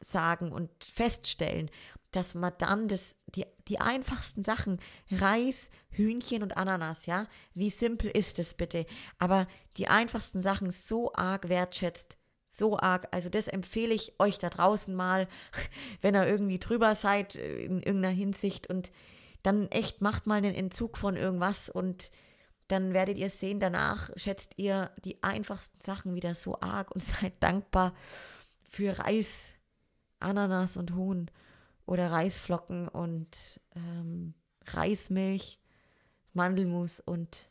[0.00, 1.70] sagen und feststellen,
[2.12, 8.10] dass man dann das, die, die einfachsten Sachen, Reis, Hühnchen und Ananas, ja, wie simpel
[8.10, 8.86] ist es bitte,
[9.18, 12.16] aber die einfachsten Sachen so arg wertschätzt,
[12.48, 15.26] so arg, also das empfehle ich euch da draußen mal,
[16.02, 18.92] wenn ihr irgendwie drüber seid in irgendeiner Hinsicht und
[19.42, 22.10] dann echt macht mal einen Entzug von irgendwas und
[22.68, 27.34] dann werdet ihr sehen, danach schätzt ihr die einfachsten Sachen wieder so arg und seid
[27.40, 27.94] dankbar
[28.64, 29.54] für Reis,
[30.20, 31.30] Ananas und Huhn
[31.86, 34.34] oder Reisflocken und ähm,
[34.66, 35.60] Reismilch,
[36.32, 37.46] Mandelmus und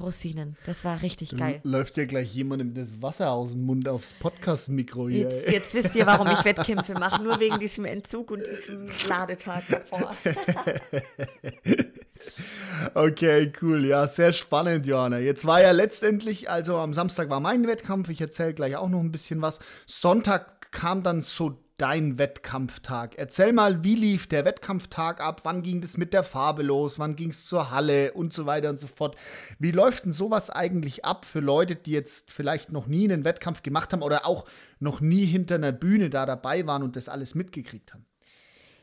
[0.00, 0.56] Rosinen.
[0.66, 1.60] Das war richtig Dann geil.
[1.62, 5.30] Läuft ja gleich jemandem das Wasser aus dem Mund aufs Podcast-Mikro hier.
[5.30, 7.22] Jetzt, jetzt, wisst ihr, warum ich Wettkämpfe mache.
[7.22, 10.14] Nur wegen diesem Entzug und diesem Ladetag davor.
[12.94, 13.86] okay, cool.
[13.86, 15.18] Ja, sehr spannend, Johanna.
[15.18, 18.08] Jetzt war ja letztendlich, also am Samstag war mein Wettkampf.
[18.10, 19.60] Ich erzähle gleich auch noch ein bisschen was.
[19.86, 23.16] Sonntag kam dann so dein Wettkampftag.
[23.16, 25.40] Erzähl mal, wie lief der Wettkampftag ab?
[25.44, 26.98] Wann ging das mit der Farbe los?
[26.98, 29.16] Wann ging es zur Halle und so weiter und so fort?
[29.58, 33.62] Wie läuft denn sowas eigentlich ab für Leute, die jetzt vielleicht noch nie einen Wettkampf
[33.62, 34.46] gemacht haben oder auch
[34.78, 38.06] noch nie hinter einer Bühne da dabei waren und das alles mitgekriegt haben?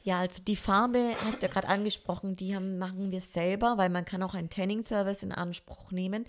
[0.05, 3.89] Ja, also die Farbe hast du ja gerade angesprochen, die haben, machen wir selber, weil
[3.89, 6.25] man kann auch einen Tanning-Service in Anspruch nehmen.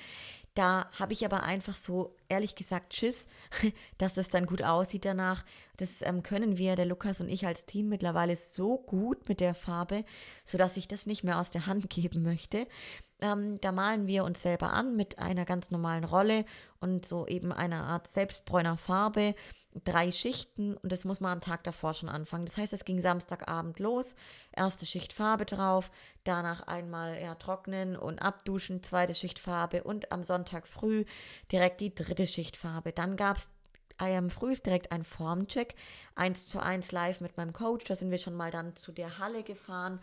[0.54, 3.26] Da habe ich aber einfach so, ehrlich gesagt, Schiss,
[3.98, 5.44] dass das dann gut aussieht danach.
[5.76, 9.54] Das ähm, können wir, der Lukas und ich als Team mittlerweile so gut mit der
[9.54, 10.04] Farbe,
[10.44, 12.68] sodass ich das nicht mehr aus der Hand geben möchte.
[13.20, 16.44] Ähm, da malen wir uns selber an mit einer ganz normalen Rolle
[16.80, 19.34] und so eben einer Art selbstbräuner Farbe,
[19.82, 22.46] drei Schichten und das muss man am Tag davor schon anfangen.
[22.46, 24.14] Das heißt, es ging Samstagabend los,
[24.52, 25.90] erste Schicht Farbe drauf,
[26.22, 31.04] danach einmal ja, trocknen und abduschen, zweite Schicht Farbe und am Sonntag früh
[31.50, 32.92] direkt die dritte Schicht Farbe.
[32.92, 33.48] Dann gab es
[33.98, 35.76] am früh direkt ein Formcheck,
[36.16, 37.84] eins zu eins live mit meinem Coach.
[37.84, 40.00] Da sind wir schon mal dann zu der Halle gefahren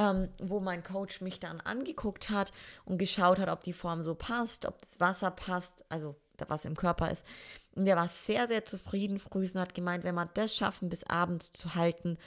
[0.00, 2.52] ähm, wo mein Coach mich dann angeguckt hat
[2.84, 6.16] und geschaut hat, ob die Form so passt, ob das Wasser passt, also
[6.48, 7.24] was im Körper ist.
[7.74, 11.04] Und der war sehr, sehr zufrieden früh und hat gemeint, wenn wir das schaffen, bis
[11.04, 12.18] abends zu halten,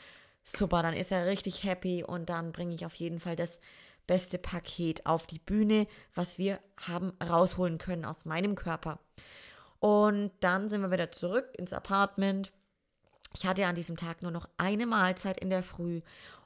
[0.44, 3.60] super, dann ist er richtig happy und dann bringe ich auf jeden Fall das
[4.08, 9.00] beste Paket auf die Bühne, was wir haben rausholen können aus meinem Körper.
[9.80, 12.52] Und dann sind wir wieder zurück ins Apartment.
[13.36, 16.02] Ich hatte an diesem Tag nur noch eine Mahlzeit in der Früh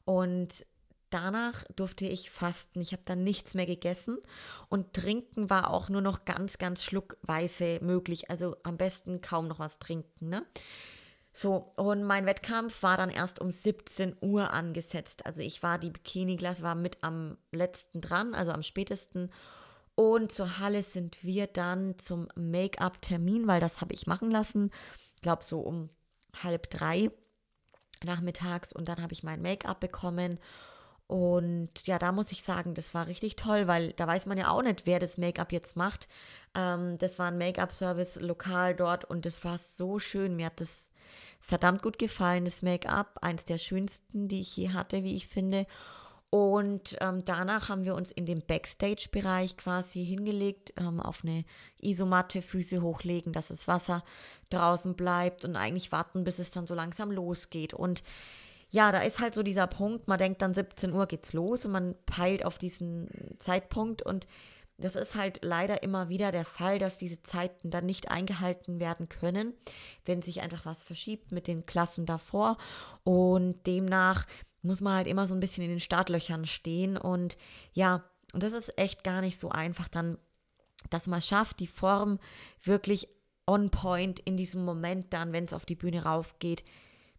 [0.06, 0.66] und
[1.10, 2.82] danach durfte ich fasten.
[2.82, 4.18] Ich habe dann nichts mehr gegessen
[4.70, 8.30] und trinken war auch nur noch ganz, ganz schluckweise möglich.
[8.30, 10.30] Also am besten kaum noch was trinken.
[10.30, 10.46] Ne?
[11.34, 15.26] So, und mein Wettkampf war dann erst um 17 Uhr angesetzt.
[15.26, 19.32] Also ich war, die Bikini-Glas war mit am letzten dran, also am spätesten.
[19.94, 24.72] Und zur Halle sind wir dann zum Make-up-Termin, weil das habe ich machen lassen.
[25.16, 25.90] Ich glaube so um
[26.42, 27.12] halb drei
[28.04, 28.74] nachmittags.
[28.74, 30.40] Und dann habe ich mein Make-up bekommen.
[31.08, 34.50] Und ja, da muss ich sagen, das war richtig toll, weil da weiß man ja
[34.50, 36.10] auch nicht, wer das Make-up jetzt macht.
[36.54, 40.36] Ähm, das war ein Make-up-Service lokal dort und das war so schön.
[40.36, 40.90] Mir hat das
[41.40, 43.20] verdammt gut gefallen, das Make-up.
[43.22, 45.66] Eins der schönsten, die ich je hatte, wie ich finde.
[46.30, 51.46] Und ähm, danach haben wir uns in dem Backstage-Bereich quasi hingelegt, ähm, auf eine
[51.80, 54.04] Isomatte, Füße hochlegen, dass das Wasser
[54.50, 57.74] draußen bleibt und eigentlich warten, bis es dann so langsam losgeht.
[57.74, 58.04] Und
[58.78, 61.72] ja, da ist halt so dieser Punkt, man denkt dann 17 Uhr geht's los und
[61.72, 63.10] man peilt auf diesen
[63.40, 64.28] Zeitpunkt und
[64.78, 69.10] das ist halt leider immer wieder der Fall, dass diese Zeiten dann nicht eingehalten werden
[69.10, 69.56] können,
[70.06, 72.58] wenn sich einfach was verschiebt mit den Klassen davor
[73.04, 74.28] und demnach
[74.62, 77.36] muss man halt immer so ein bisschen in den Startlöchern stehen und
[77.74, 80.20] ja, und das ist echt gar nicht so einfach dann,
[80.92, 82.20] dass man schafft, die Form
[82.62, 83.08] wirklich
[83.48, 86.64] on point in diesem Moment dann, wenn es auf die Bühne raufgeht,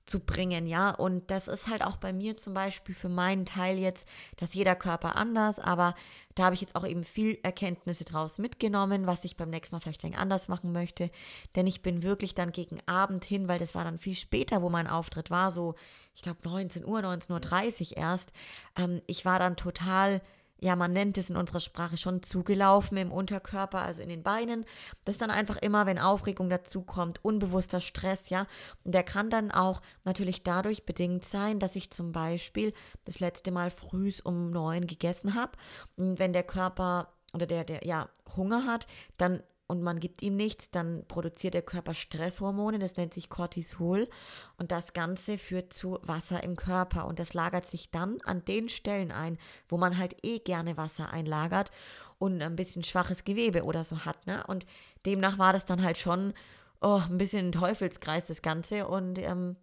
[0.09, 0.91] zu bringen, ja.
[0.91, 4.75] Und das ist halt auch bei mir zum Beispiel für meinen Teil jetzt, dass jeder
[4.75, 5.95] Körper anders, aber
[6.35, 9.81] da habe ich jetzt auch eben viel Erkenntnisse draus mitgenommen, was ich beim nächsten Mal
[9.81, 11.11] vielleicht ein anders machen möchte.
[11.57, 14.71] Denn ich bin wirklich dann gegen Abend hin, weil das war dann viel später, wo
[14.71, 15.75] mein Auftritt war, so,
[16.15, 18.33] ich glaube 19 Uhr, 19.30 Uhr erst.
[18.77, 20.21] Ähm, ich war dann total
[20.61, 24.65] ja, man nennt es in unserer Sprache schon zugelaufen im Unterkörper, also in den Beinen.
[25.05, 28.47] Das ist dann einfach immer, wenn Aufregung dazu kommt, unbewusster Stress, ja.
[28.85, 32.73] Und der kann dann auch natürlich dadurch bedingt sein, dass ich zum Beispiel
[33.05, 35.53] das letzte Mal früh um neun gegessen habe.
[35.97, 40.35] Und wenn der Körper oder der, der ja Hunger hat, dann und man gibt ihm
[40.35, 44.09] nichts, dann produziert der Körper Stresshormone, das nennt sich Cortisol.
[44.57, 47.07] Und das Ganze führt zu Wasser im Körper.
[47.07, 49.37] Und das lagert sich dann an den Stellen ein,
[49.69, 51.71] wo man halt eh gerne Wasser einlagert
[52.19, 54.43] und ein bisschen schwaches Gewebe oder so hat, ne?
[54.47, 54.65] Und
[55.05, 56.33] demnach war das dann halt schon
[56.81, 58.89] oh, ein bisschen ein Teufelskreis das Ganze.
[58.89, 59.57] Und ähm,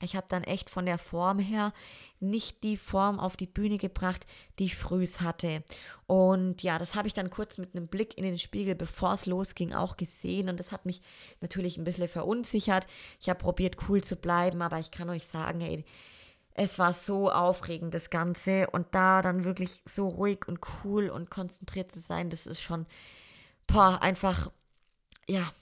[0.00, 1.72] ich habe dann echt von der Form her
[2.20, 4.26] nicht die Form auf die Bühne gebracht,
[4.58, 5.62] die ich frühs hatte.
[6.06, 9.26] Und ja, das habe ich dann kurz mit einem Blick in den Spiegel, bevor es
[9.26, 10.48] losging, auch gesehen.
[10.48, 11.00] Und das hat mich
[11.40, 12.86] natürlich ein bisschen verunsichert.
[13.20, 15.84] Ich habe probiert, cool zu bleiben, aber ich kann euch sagen, ey,
[16.52, 18.68] es war so aufregend, das Ganze.
[18.70, 22.86] Und da dann wirklich so ruhig und cool und konzentriert zu sein, das ist schon,
[23.66, 24.50] boah, einfach,
[25.28, 25.52] ja,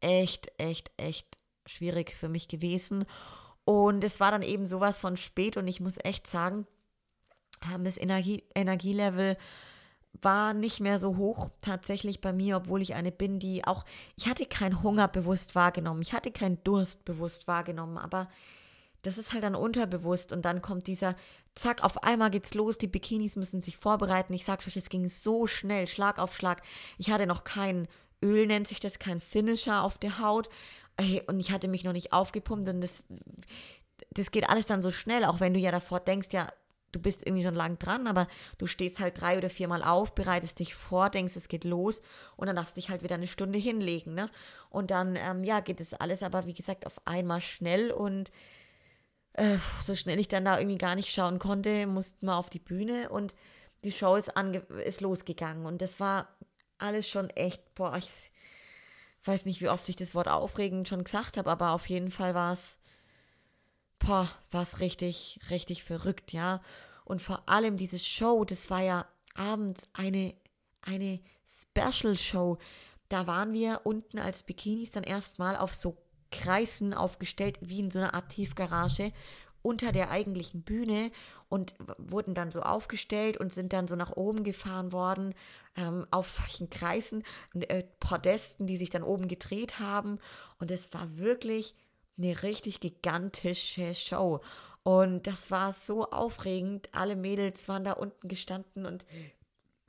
[0.00, 3.06] echt, echt, echt schwierig für mich gewesen.
[3.64, 6.66] Und es war dann eben sowas von spät und ich muss echt sagen,
[7.82, 9.36] das Energie, Energielevel
[10.22, 13.84] war nicht mehr so hoch tatsächlich bei mir, obwohl ich eine bin, die auch,
[14.16, 18.28] ich hatte keinen Hunger bewusst wahrgenommen, ich hatte keinen Durst bewusst wahrgenommen, aber
[19.02, 21.14] das ist halt dann unterbewusst und dann kommt dieser,
[21.54, 24.32] zack, auf einmal geht's los, die Bikinis müssen sich vorbereiten.
[24.32, 26.62] Ich sag's euch, es ging so schnell, Schlag auf Schlag.
[26.96, 27.86] Ich hatte noch kein
[28.22, 30.48] Öl, nennt sich das, kein Finisher auf der Haut
[30.96, 33.02] ey, und ich hatte mich noch nicht aufgepumpt und das,
[34.10, 36.48] das geht alles dann so schnell, auch wenn du ja davor denkst, ja,
[36.92, 38.28] du bist irgendwie schon lang dran, aber
[38.58, 42.00] du stehst halt drei oder viermal auf, bereitest dich vor, denkst, es geht los
[42.36, 44.30] und dann darfst du dich halt wieder eine Stunde hinlegen, ne?
[44.70, 48.30] Und dann, ähm, ja, geht es alles aber, wie gesagt, auf einmal schnell und
[49.32, 52.60] äh, so schnell ich dann da irgendwie gar nicht schauen konnte, mussten wir auf die
[52.60, 53.34] Bühne und
[53.82, 54.32] die Show ist,
[54.84, 55.66] ist losgegangen.
[55.66, 56.28] Und das war
[56.78, 58.08] alles schon echt, boah, ich
[59.26, 62.34] weiß nicht, wie oft ich das Wort aufregend schon gesagt habe, aber auf jeden Fall
[62.34, 62.78] war es,
[63.98, 66.60] boah, war es richtig, richtig verrückt, ja.
[67.04, 70.34] Und vor allem diese Show, das war ja abends eine,
[70.82, 72.58] eine Special Show.
[73.08, 75.96] Da waren wir unten als Bikinis dann erstmal auf so
[76.30, 79.12] Kreisen aufgestellt, wie in so einer Art Tiefgarage
[79.62, 81.10] unter der eigentlichen Bühne
[81.48, 85.34] und wurden dann so aufgestellt und sind dann so nach oben gefahren worden
[85.76, 90.18] ähm, auf solchen Kreisen, äh, Podesten, die sich dann oben gedreht haben.
[90.58, 91.74] Und es war wirklich
[92.16, 94.40] eine richtig gigantische Show.
[94.82, 96.88] Und das war so aufregend.
[96.92, 99.06] Alle Mädels waren da unten gestanden und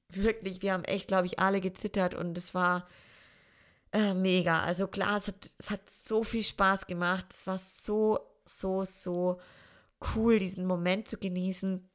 [0.10, 2.88] wirklich, wir haben echt, glaube ich, alle gezittert und es war
[3.92, 4.62] äh, mega.
[4.62, 7.26] Also klar, es hat, es hat so viel Spaß gemacht.
[7.30, 9.40] Es war so, so, so
[10.16, 11.88] cool, diesen Moment zu genießen.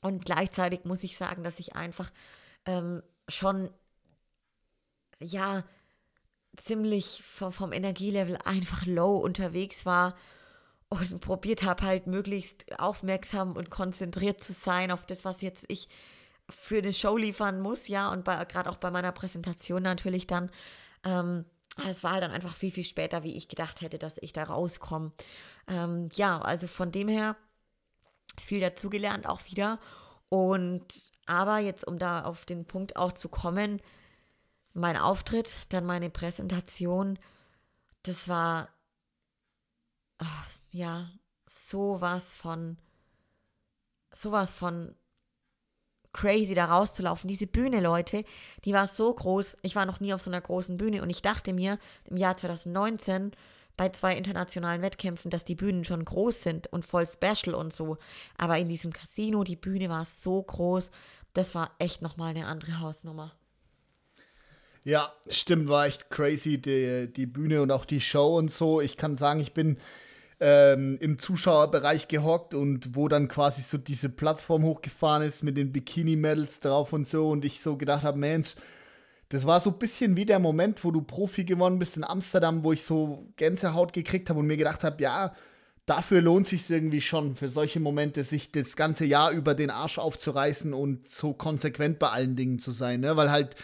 [0.00, 2.10] Und gleichzeitig muss ich sagen, dass ich einfach
[2.68, 3.70] ähm, schon,
[5.20, 5.64] ja,
[6.56, 10.16] ziemlich vom, vom Energielevel einfach low unterwegs war
[10.88, 15.88] und probiert habe, halt möglichst aufmerksam und konzentriert zu sein auf das, was jetzt ich
[16.50, 20.50] für eine Show liefern muss, ja, und gerade auch bei meiner Präsentation natürlich dann.
[21.04, 21.44] Ähm,
[21.88, 24.44] es war halt dann einfach viel, viel später, wie ich gedacht hätte, dass ich da
[24.44, 25.12] rauskomme.
[25.68, 27.36] Ähm, ja, also von dem her
[28.40, 29.78] viel dazugelernt auch wieder.
[30.28, 33.80] Und aber jetzt, um da auf den Punkt auch zu kommen,
[34.72, 37.18] mein Auftritt, dann meine Präsentation,
[38.02, 38.68] das war
[40.18, 41.10] ach, ja
[41.46, 42.78] sowas von
[44.12, 44.94] sowas von
[46.12, 47.28] crazy da rauszulaufen.
[47.28, 48.24] Diese Bühne, Leute,
[48.64, 49.58] die war so groß.
[49.62, 52.36] Ich war noch nie auf so einer großen Bühne und ich dachte mir im Jahr
[52.36, 53.32] 2019
[53.76, 57.96] bei zwei internationalen Wettkämpfen, dass die Bühnen schon groß sind und voll special und so.
[58.36, 60.90] Aber in diesem Casino, die Bühne war so groß,
[61.38, 63.32] das war echt nochmal eine andere Hausnummer.
[64.82, 68.80] Ja, stimmt, war echt crazy, die, die Bühne und auch die Show und so.
[68.80, 69.78] Ich kann sagen, ich bin
[70.40, 75.72] ähm, im Zuschauerbereich gehockt und wo dann quasi so diese Plattform hochgefahren ist mit den
[75.72, 78.54] Bikini-Medals drauf und so und ich so gedacht habe, Mensch,
[79.28, 82.64] das war so ein bisschen wie der Moment, wo du Profi geworden bist in Amsterdam,
[82.64, 85.34] wo ich so Gänsehaut gekriegt habe und mir gedacht habe, ja,
[85.88, 89.98] dafür lohnt sich irgendwie schon, für solche Momente, sich das ganze Jahr über den Arsch
[89.98, 93.16] aufzureißen und so konsequent bei allen Dingen zu sein, ne?
[93.16, 93.56] Weil halt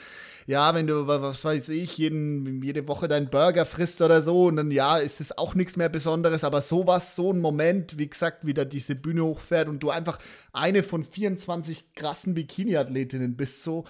[0.47, 4.57] ja, wenn du, was weiß ich, jeden, jede Woche deinen Burger frisst oder so, und
[4.57, 8.45] dann ja, ist es auch nichts mehr Besonderes, aber sowas, so ein Moment, wie gesagt,
[8.45, 10.19] wieder diese Bühne hochfährt und du einfach
[10.53, 13.85] eine von 24 krassen Bikini-Athletinnen bist, so,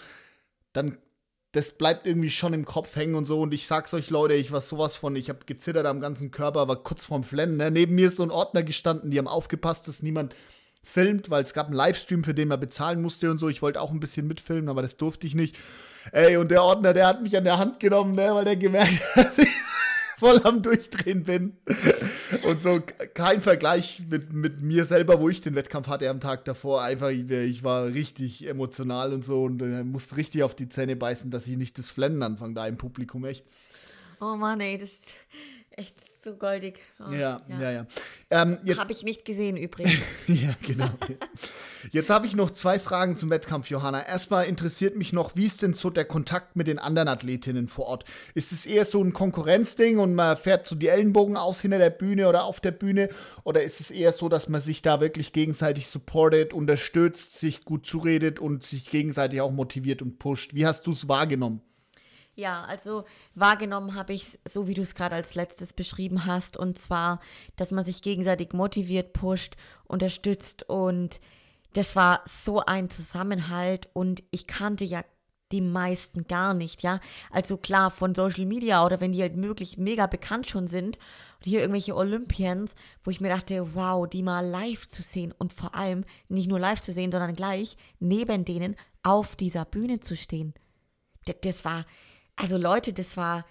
[0.72, 0.96] dann
[1.54, 3.40] das bleibt irgendwie schon im Kopf hängen und so.
[3.40, 6.66] Und ich sag's euch, Leute, ich war sowas von, ich habe gezittert am ganzen Körper,
[6.66, 7.56] war kurz vorm Flennen.
[7.56, 7.70] Ne?
[7.70, 10.34] Neben mir ist so ein Ordner gestanden, die haben aufgepasst, dass niemand
[10.82, 13.48] filmt, weil es gab einen Livestream, für den man bezahlen musste und so.
[13.48, 15.56] Ich wollte auch ein bisschen mitfilmen, aber das durfte ich nicht.
[16.10, 19.00] Ey, und der Ordner, der hat mich an der Hand genommen, ne, weil der gemerkt
[19.14, 19.32] hat,
[20.18, 21.56] voll am Durchdrehen bin.
[22.42, 22.80] Und so
[23.14, 26.82] kein Vergleich mit, mit mir selber, wo ich den Wettkampf hatte am Tag davor.
[26.82, 31.30] Einfach, ich war richtig emotional und so und äh, musste richtig auf die Zähne beißen,
[31.30, 33.44] dass ich nicht das Flennen anfange da im Publikum, echt.
[34.20, 35.00] Oh Mann, ey, das ist
[35.70, 36.80] echt so goldig.
[36.98, 37.70] Oh, ja, ja, ja.
[37.70, 37.86] ja.
[38.30, 40.00] Ähm, habe ich nicht gesehen übrigens.
[40.26, 40.88] ja, genau.
[41.90, 44.06] Jetzt habe ich noch zwei Fragen zum Wettkampf, Johanna.
[44.06, 47.86] Erstmal interessiert mich noch, wie ist denn so der Kontakt mit den anderen Athletinnen vor
[47.86, 48.04] Ort?
[48.34, 51.90] Ist es eher so ein Konkurrenzding und man fährt so die Ellenbogen aus hinter der
[51.90, 53.08] Bühne oder auf der Bühne?
[53.44, 57.86] Oder ist es eher so, dass man sich da wirklich gegenseitig supportet, unterstützt, sich gut
[57.86, 60.54] zuredet und sich gegenseitig auch motiviert und pusht?
[60.54, 61.60] Wie hast du es wahrgenommen?
[62.36, 63.04] Ja, also
[63.36, 67.20] wahrgenommen habe ich es, so wie du es gerade als letztes beschrieben hast, und zwar,
[67.54, 71.20] dass man sich gegenseitig motiviert, pusht, unterstützt und
[71.74, 75.04] das war so ein Zusammenhalt und ich kannte ja
[75.52, 77.00] die meisten gar nicht, ja.
[77.30, 81.44] Also klar, von Social Media oder wenn die halt möglich mega bekannt schon sind und
[81.44, 85.74] hier irgendwelche Olympians, wo ich mir dachte, wow, die mal live zu sehen und vor
[85.74, 90.54] allem nicht nur live zu sehen, sondern gleich neben denen auf dieser Bühne zu stehen.
[91.26, 91.86] Das, das war,
[92.36, 93.44] also Leute, das war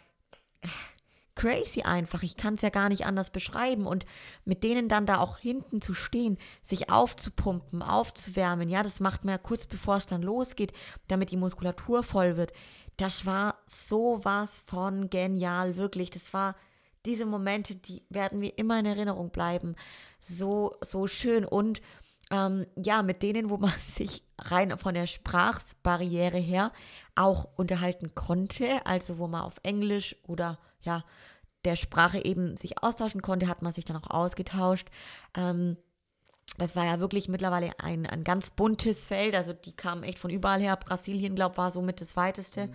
[1.35, 2.23] crazy einfach.
[2.23, 3.85] Ich kann es ja gar nicht anders beschreiben.
[3.87, 4.05] Und
[4.45, 9.33] mit denen dann da auch hinten zu stehen, sich aufzupumpen, aufzuwärmen, ja, das macht man
[9.33, 10.73] ja kurz bevor es dann losgeht,
[11.07, 12.53] damit die Muskulatur voll wird.
[12.97, 16.11] Das war sowas von genial, wirklich.
[16.11, 16.55] Das war
[17.05, 19.75] diese Momente, die werden mir immer in Erinnerung bleiben.
[20.21, 21.43] So, so schön.
[21.43, 21.81] Und
[22.31, 26.71] ähm, ja, mit denen, wo man sich rein von der Sprachbarriere her
[27.15, 31.03] auch unterhalten konnte, also wo man auf Englisch oder ja,
[31.65, 34.89] der Sprache eben sich austauschen konnte, hat man sich dann auch ausgetauscht.
[35.35, 35.77] Ähm,
[36.57, 39.35] das war ja wirklich mittlerweile ein, ein ganz buntes Feld.
[39.35, 40.75] Also die kamen echt von überall her.
[40.75, 42.67] Brasilien, glaube ich, war somit das weiteste.
[42.67, 42.73] Mhm.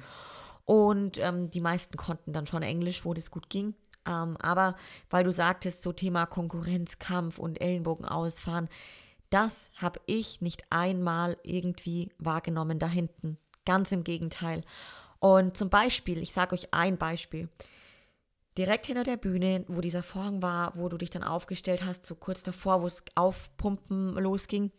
[0.65, 3.75] Und ähm, die meisten konnten dann schon Englisch, wo das gut ging.
[4.07, 4.75] Ähm, aber
[5.11, 8.69] weil du sagtest, so Thema Konkurrenzkampf und Ellenbogen ausfahren,
[9.31, 13.39] das habe ich nicht einmal irgendwie wahrgenommen da hinten.
[13.65, 14.65] Ganz im Gegenteil.
[15.21, 17.49] Und zum Beispiel, ich sage euch ein Beispiel.
[18.59, 22.17] Direkt hinter der Bühne, wo dieser Vorhang war, wo du dich dann aufgestellt hast, so
[22.17, 24.73] kurz davor, wo es aufpumpen losging,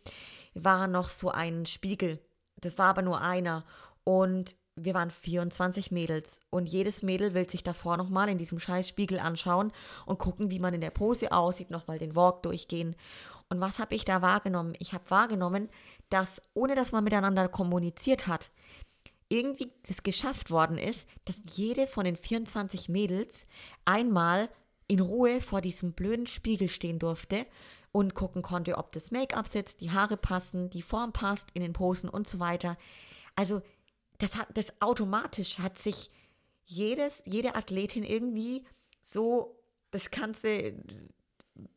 [0.53, 2.19] war noch so ein Spiegel.
[2.59, 3.63] Das war aber nur einer.
[4.03, 9.17] Und wir waren 24 Mädels und jedes Mädel will sich davor nochmal in diesem Scheißspiegel
[9.17, 9.71] anschauen
[10.05, 12.97] und gucken, wie man in der Pose aussieht, nochmal den Walk durchgehen.
[13.47, 14.75] Und was habe ich da wahrgenommen?
[14.79, 15.69] Ich habe wahrgenommen,
[16.09, 18.51] dass ohne dass man miteinander kommuniziert hat,
[19.29, 23.45] irgendwie das geschafft worden ist, dass jede von den 24 Mädels
[23.85, 24.49] einmal
[24.87, 27.45] in Ruhe vor diesem blöden Spiegel stehen durfte
[27.91, 31.73] und gucken konnte, ob das Make-up sitzt, die Haare passen, die Form passt in den
[31.73, 32.77] Posen und so weiter.
[33.35, 33.61] Also
[34.17, 36.09] das hat das automatisch hat sich
[36.65, 38.65] jedes jede Athletin irgendwie
[39.01, 39.55] so
[39.91, 40.73] das Ganze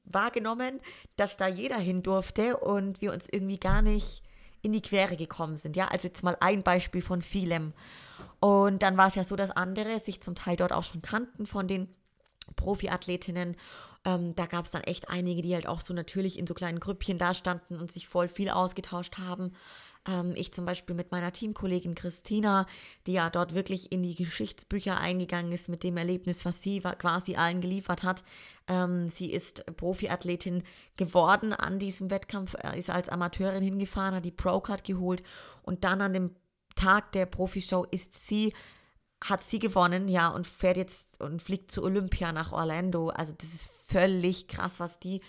[0.04, 0.80] wahrgenommen,
[1.16, 4.22] dass da jeder hin durfte und wir uns irgendwie gar nicht
[4.62, 5.76] in die Quere gekommen sind.
[5.76, 7.72] Ja, also jetzt mal ein Beispiel von vielem.
[8.40, 11.46] Und dann war es ja so, dass andere sich zum Teil dort auch schon kannten
[11.46, 11.88] von den
[12.56, 13.56] Profiathletinnen.
[14.04, 16.80] Ähm, da gab es dann echt einige, die halt auch so natürlich in so kleinen
[16.80, 19.52] Grüppchen da standen und sich voll viel ausgetauscht haben.
[20.06, 22.66] Ähm, ich zum Beispiel mit meiner Teamkollegin Christina,
[23.06, 27.36] die ja dort wirklich in die Geschichtsbücher eingegangen ist mit dem Erlebnis, was sie quasi
[27.36, 28.22] allen geliefert hat.
[28.68, 30.64] Ähm, sie ist Profiathletin
[30.96, 35.22] geworden an diesem Wettkampf, äh, ist als Amateurin hingefahren, hat die Pro-Card geholt
[35.62, 36.34] und dann an dem
[36.74, 38.52] Tag der Profishow ist sie
[39.24, 43.10] hat sie gewonnen, ja, und fährt jetzt und fliegt zu Olympia nach Orlando.
[43.10, 45.20] Also das ist völlig krass, was die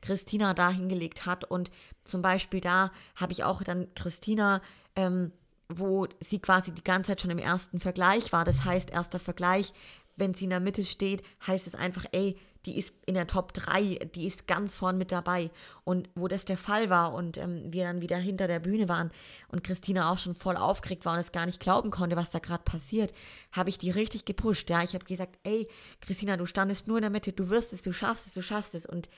[0.00, 1.44] Christina da hingelegt hat.
[1.44, 1.70] Und
[2.04, 4.60] zum Beispiel da habe ich auch dann Christina,
[4.96, 5.32] ähm,
[5.68, 8.44] wo sie quasi die ganze Zeit schon im ersten Vergleich war.
[8.44, 9.72] Das heißt, erster Vergleich,
[10.16, 12.36] wenn sie in der Mitte steht, heißt es einfach, ey,
[12.66, 15.50] die ist in der Top 3, die ist ganz vorn mit dabei.
[15.84, 19.10] Und wo das der Fall war und ähm, wir dann wieder hinter der Bühne waren
[19.48, 22.38] und Christina auch schon voll aufgeregt war und es gar nicht glauben konnte, was da
[22.38, 23.14] gerade passiert,
[23.52, 24.68] habe ich die richtig gepusht.
[24.68, 25.66] Ja, ich habe gesagt, ey,
[26.00, 28.74] Christina, du standest nur in der Mitte, du wirst es, du schaffst es, du schaffst
[28.74, 28.84] es.
[28.84, 29.08] Und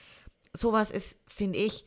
[0.52, 1.86] sowas ist, finde ich,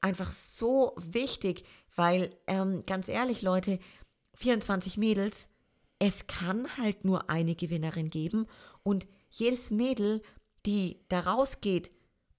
[0.00, 3.78] einfach so wichtig, weil ähm, ganz ehrlich, Leute,
[4.34, 5.48] 24 Mädels,
[5.98, 8.46] es kann halt nur eine Gewinnerin geben
[8.82, 10.22] und jedes Mädel,
[10.66, 11.90] die da rausgeht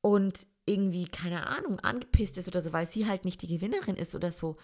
[0.02, 4.16] und irgendwie, keine Ahnung, angepisst ist oder so, weil sie halt nicht die Gewinnerin ist
[4.16, 4.58] oder so,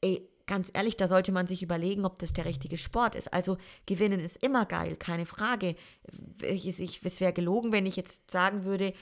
[0.00, 3.32] ey, ganz ehrlich, da sollte man sich überlegen, ob das der richtige Sport ist.
[3.32, 5.74] Also gewinnen ist immer geil, keine Frage.
[6.42, 8.94] Ich, ich, es wäre gelogen, wenn ich jetzt sagen würde,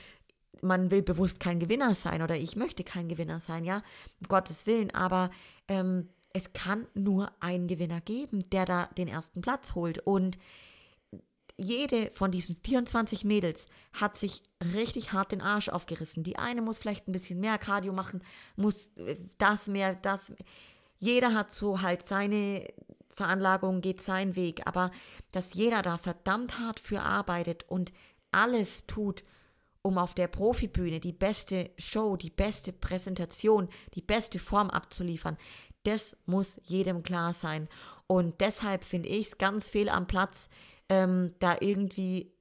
[0.62, 3.82] man will bewusst kein Gewinner sein oder ich möchte kein Gewinner sein, ja,
[4.20, 5.30] um Gottes Willen, aber
[5.68, 10.38] ähm, es kann nur einen Gewinner geben, der da den ersten Platz holt und
[11.56, 14.42] jede von diesen 24 Mädels hat sich
[14.74, 16.24] richtig hart den Arsch aufgerissen.
[16.24, 18.24] Die eine muss vielleicht ein bisschen mehr Cardio machen,
[18.56, 20.32] muss äh, das mehr, das.
[20.98, 22.66] Jeder hat so halt seine
[23.14, 24.90] Veranlagung, geht seinen Weg, aber
[25.30, 27.92] dass jeder da verdammt hart für arbeitet und
[28.32, 29.22] alles tut,
[29.84, 35.36] um auf der Profibühne die beste Show, die beste Präsentation, die beste Form abzuliefern.
[35.82, 37.68] Das muss jedem klar sein.
[38.06, 40.48] Und deshalb finde ich es ganz fehl am Platz,
[40.88, 42.32] ähm, da irgendwie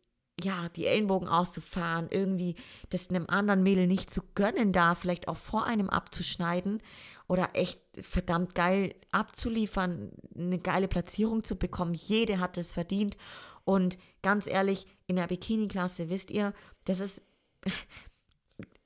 [0.42, 2.56] ja, die Ellenbogen auszufahren, irgendwie
[2.90, 6.82] das einem anderen Mädel nicht zu gönnen, da vielleicht auch vor einem abzuschneiden
[7.28, 11.94] oder echt verdammt geil abzuliefern, eine geile Platzierung zu bekommen.
[11.94, 13.18] Jede hat es verdient.
[13.66, 16.54] Und ganz ehrlich, in der Bikini-Klasse wisst ihr,
[16.86, 17.22] das ist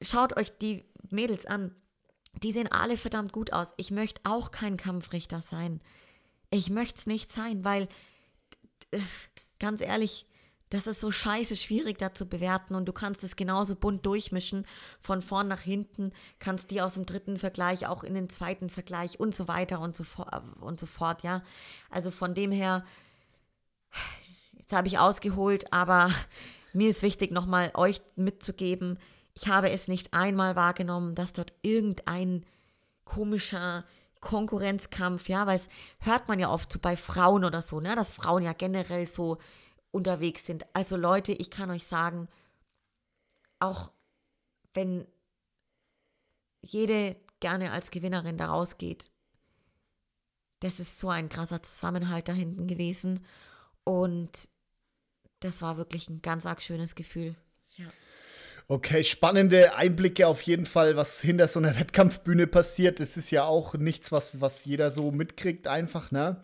[0.01, 1.75] schaut euch die Mädels an.
[2.43, 3.73] Die sehen alle verdammt gut aus.
[3.77, 5.81] Ich möchte auch kein Kampfrichter sein.
[6.49, 7.87] Ich möchte es nicht sein, weil,
[9.59, 10.27] ganz ehrlich,
[10.69, 14.65] das ist so scheiße schwierig da zu bewerten und du kannst es genauso bunt durchmischen,
[14.99, 19.19] von vorn nach hinten, kannst die aus dem dritten Vergleich auch in den zweiten Vergleich
[19.19, 20.03] und so weiter und so,
[20.59, 21.41] und so fort, ja.
[21.89, 22.85] Also von dem her,
[24.57, 26.11] jetzt habe ich ausgeholt, aber
[26.77, 28.99] mir ist wichtig, nochmal euch mitzugeben,
[29.33, 32.45] ich habe es nicht einmal wahrgenommen, dass dort irgendein
[33.03, 33.85] komischer
[34.19, 35.69] Konkurrenzkampf, ja, weil es
[35.99, 39.37] hört man ja oft so bei Frauen oder so, ne, dass Frauen ja generell so
[39.91, 40.65] unterwegs sind.
[40.73, 42.27] Also Leute, ich kann euch sagen,
[43.59, 43.91] auch
[44.73, 45.07] wenn
[46.61, 49.11] jede gerne als Gewinnerin da rausgeht,
[50.59, 53.23] das ist so ein krasser Zusammenhalt da hinten gewesen
[53.83, 54.49] und
[55.39, 57.35] das war wirklich ein ganz arg schönes Gefühl.
[57.75, 57.85] Ja.
[58.67, 62.99] Okay, spannende Einblicke auf jeden Fall, was hinter so einer Wettkampfbühne passiert.
[62.99, 66.41] Das ist ja auch nichts, was, was jeder so mitkriegt, einfach, ne?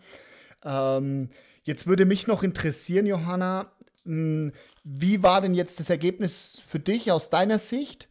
[0.64, 1.28] Ähm,
[1.64, 3.70] jetzt würde mich noch interessieren, Johanna,
[4.04, 4.52] hm,
[4.84, 8.08] wie war denn jetzt das Ergebnis für dich aus deiner Sicht?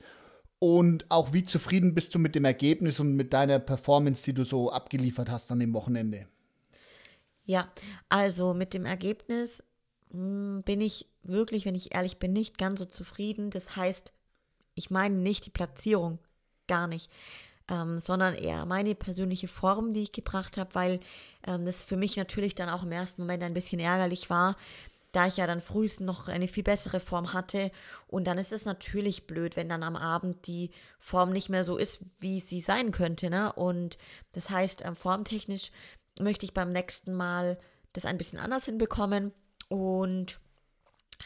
[0.60, 4.44] Und auch wie zufrieden bist du mit dem Ergebnis und mit deiner Performance, die du
[4.44, 6.28] so abgeliefert hast an dem Wochenende?
[7.44, 7.70] Ja,
[8.10, 9.62] also mit dem Ergebnis
[10.14, 13.50] bin ich wirklich, wenn ich ehrlich bin, nicht ganz so zufrieden.
[13.50, 14.14] Das heißt,
[14.76, 16.20] ich meine nicht die Platzierung,
[16.68, 17.12] gar nicht,
[17.68, 21.00] ähm, sondern eher meine persönliche Form, die ich gebracht habe, weil
[21.48, 24.56] ähm, das für mich natürlich dann auch im ersten Moment ein bisschen ärgerlich war,
[25.14, 27.72] da ich ja dann frühestens noch eine viel bessere Form hatte.
[28.08, 31.78] Und dann ist es natürlich blöd, wenn dann am Abend die Form nicht mehr so
[31.78, 33.30] ist, wie sie sein könnte.
[33.30, 33.52] Ne?
[33.54, 33.98] Und
[34.34, 35.72] das heißt, ähm, formtechnisch
[36.20, 37.58] möchte ich beim nächsten Mal
[37.94, 39.34] das ein bisschen anders hinbekommen.
[39.74, 40.40] Und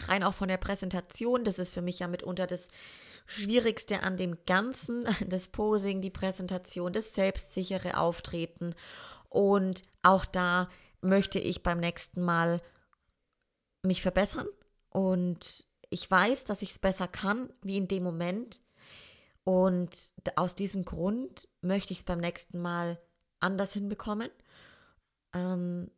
[0.05, 2.69] rein auch von der Präsentation, das ist für mich ja mitunter das
[3.25, 8.73] Schwierigste an dem Ganzen, das Posing, die Präsentation, das selbstsichere Auftreten.
[9.27, 10.69] Und auch da
[11.01, 12.61] möchte ich beim nächsten Mal
[13.83, 14.47] mich verbessern
[14.91, 18.61] und ich weiß, dass ich es besser kann, wie in dem Moment.
[19.43, 22.97] Und aus diesem Grund möchte ich es beim nächsten Mal
[23.41, 24.29] anders hinbekommen.
[25.33, 25.91] Ähm,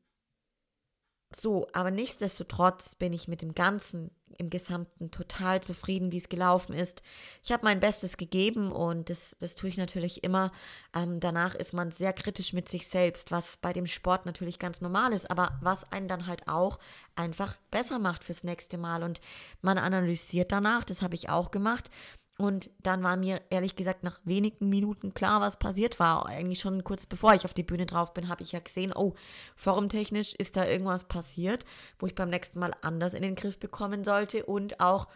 [1.35, 6.73] so, aber nichtsdestotrotz bin ich mit dem Ganzen im Gesamten total zufrieden, wie es gelaufen
[6.73, 7.01] ist.
[7.43, 10.51] Ich habe mein Bestes gegeben und das, das tue ich natürlich immer.
[10.95, 14.79] Ähm, danach ist man sehr kritisch mit sich selbst, was bei dem Sport natürlich ganz
[14.79, 16.79] normal ist, aber was einen dann halt auch
[17.15, 19.03] einfach besser macht fürs nächste Mal.
[19.03, 19.19] Und
[19.61, 21.91] man analysiert danach, das habe ich auch gemacht.
[22.39, 26.25] Und dann war mir ehrlich gesagt nach wenigen Minuten klar, was passiert war.
[26.25, 29.13] Eigentlich schon kurz bevor ich auf die Bühne drauf bin, habe ich ja gesehen, oh,
[29.57, 31.65] formtechnisch ist da irgendwas passiert,
[31.99, 34.45] wo ich beim nächsten Mal anders in den Griff bekommen sollte.
[34.45, 35.09] Und auch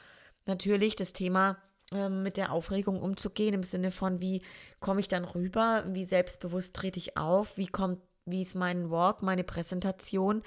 [0.47, 1.57] natürlich das Thema
[1.93, 4.41] ähm, mit der Aufregung umzugehen, im Sinne von, wie
[4.81, 9.21] komme ich dann rüber, wie selbstbewusst trete ich auf, wie kommt, wie ist mein Walk,
[9.21, 10.43] meine Präsentation.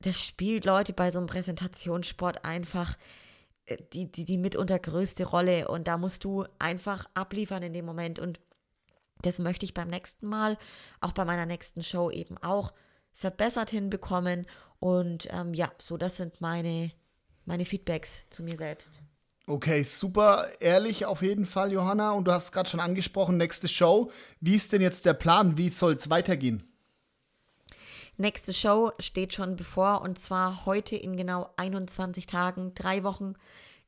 [0.00, 2.98] Das spielt Leute bei so einem Präsentationssport einfach
[3.92, 8.18] die, die, die mitunter größte Rolle und da musst du einfach abliefern in dem Moment
[8.18, 8.40] und
[9.22, 10.58] das möchte ich beim nächsten Mal,
[11.00, 12.72] auch bei meiner nächsten Show eben auch
[13.12, 14.46] verbessert hinbekommen
[14.80, 16.90] und ähm, ja, so das sind meine,
[17.44, 19.00] meine Feedbacks zu mir selbst.
[19.46, 22.12] Okay, super ehrlich auf jeden Fall, Johanna.
[22.12, 24.10] Und du hast gerade schon angesprochen, nächste Show.
[24.40, 25.56] Wie ist denn jetzt der Plan?
[25.56, 26.71] Wie soll es weitergehen?
[28.22, 33.34] Nächste Show steht schon bevor und zwar heute in genau 21 Tagen, drei Wochen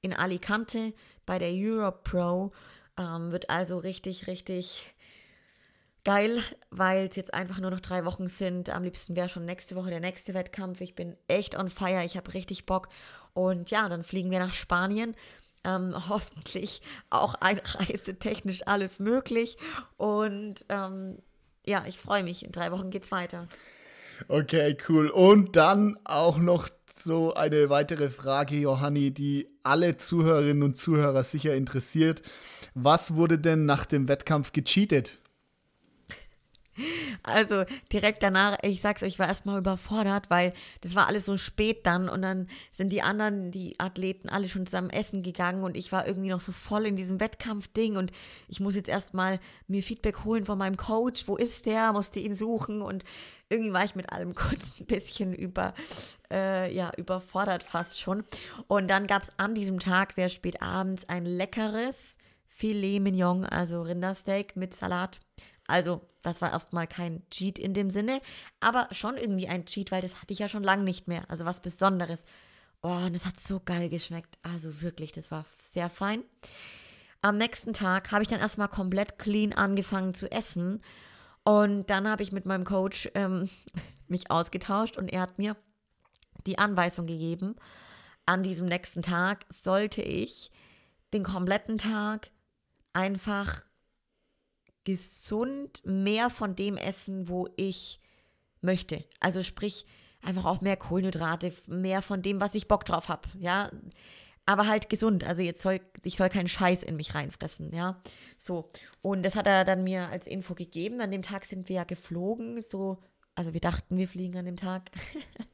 [0.00, 0.92] in Alicante
[1.24, 2.50] bei der Europe Pro.
[2.98, 4.92] Ähm, wird also richtig, richtig
[6.02, 8.70] geil, weil es jetzt einfach nur noch drei Wochen sind.
[8.70, 10.80] Am liebsten wäre schon nächste Woche der nächste Wettkampf.
[10.80, 12.88] Ich bin echt on fire, ich habe richtig Bock.
[13.34, 15.14] Und ja, dann fliegen wir nach Spanien.
[15.62, 19.58] Ähm, hoffentlich auch einreisetechnisch alles möglich.
[19.96, 21.22] Und ähm,
[21.64, 22.44] ja, ich freue mich.
[22.44, 23.46] In drei Wochen geht's weiter.
[24.28, 25.08] Okay, cool.
[25.08, 26.68] Und dann auch noch
[27.02, 32.22] so eine weitere Frage, Johanni, die alle Zuhörerinnen und Zuhörer sicher interessiert.
[32.74, 35.18] Was wurde denn nach dem Wettkampf gecheatet?
[37.22, 41.36] Also direkt danach, ich sag's euch, ich war erstmal überfordert, weil das war alles so
[41.36, 45.76] spät dann und dann sind die anderen, die Athleten, alle schon zusammen essen gegangen und
[45.76, 48.10] ich war irgendwie noch so voll in diesem Wettkampfding und
[48.48, 49.38] ich muss jetzt erstmal
[49.68, 53.04] mir Feedback holen von meinem Coach, wo ist der, musste ihn suchen und
[53.54, 55.74] irgendwie war ich mit allem kurz ein bisschen über,
[56.30, 58.24] äh, ja, überfordert fast schon.
[58.66, 63.82] Und dann gab es an diesem Tag sehr spät abends ein leckeres Filet Mignon, also
[63.82, 65.20] Rindersteak mit Salat
[65.66, 68.20] also, das war erstmal kein Cheat in dem Sinne,
[68.60, 71.24] aber schon irgendwie ein Cheat, weil das hatte ich ja schon lange nicht mehr.
[71.28, 72.24] Also was Besonderes.
[72.82, 74.38] Oh, und es hat so geil geschmeckt.
[74.42, 76.22] Also wirklich, das war sehr fein.
[77.22, 80.82] Am nächsten Tag habe ich dann erstmal komplett clean angefangen zu essen.
[81.44, 83.48] Und dann habe ich mit meinem Coach ähm,
[84.08, 85.56] mich ausgetauscht und er hat mir
[86.46, 87.56] die Anweisung gegeben,
[88.26, 90.50] an diesem nächsten Tag sollte ich
[91.12, 92.30] den kompletten Tag
[92.92, 93.62] einfach
[94.84, 98.00] gesund mehr von dem essen, wo ich
[98.60, 99.04] möchte.
[99.20, 99.86] Also sprich,
[100.22, 103.70] einfach auch mehr Kohlenhydrate, mehr von dem, was ich Bock drauf habe, ja.
[104.46, 105.24] Aber halt gesund.
[105.24, 108.00] Also jetzt soll, ich soll keinen Scheiß in mich reinfressen, ja.
[108.36, 108.70] So.
[109.00, 111.00] Und das hat er dann mir als Info gegeben.
[111.00, 112.98] An dem Tag sind wir ja geflogen, so,
[113.34, 114.90] also wir dachten, wir fliegen an dem Tag.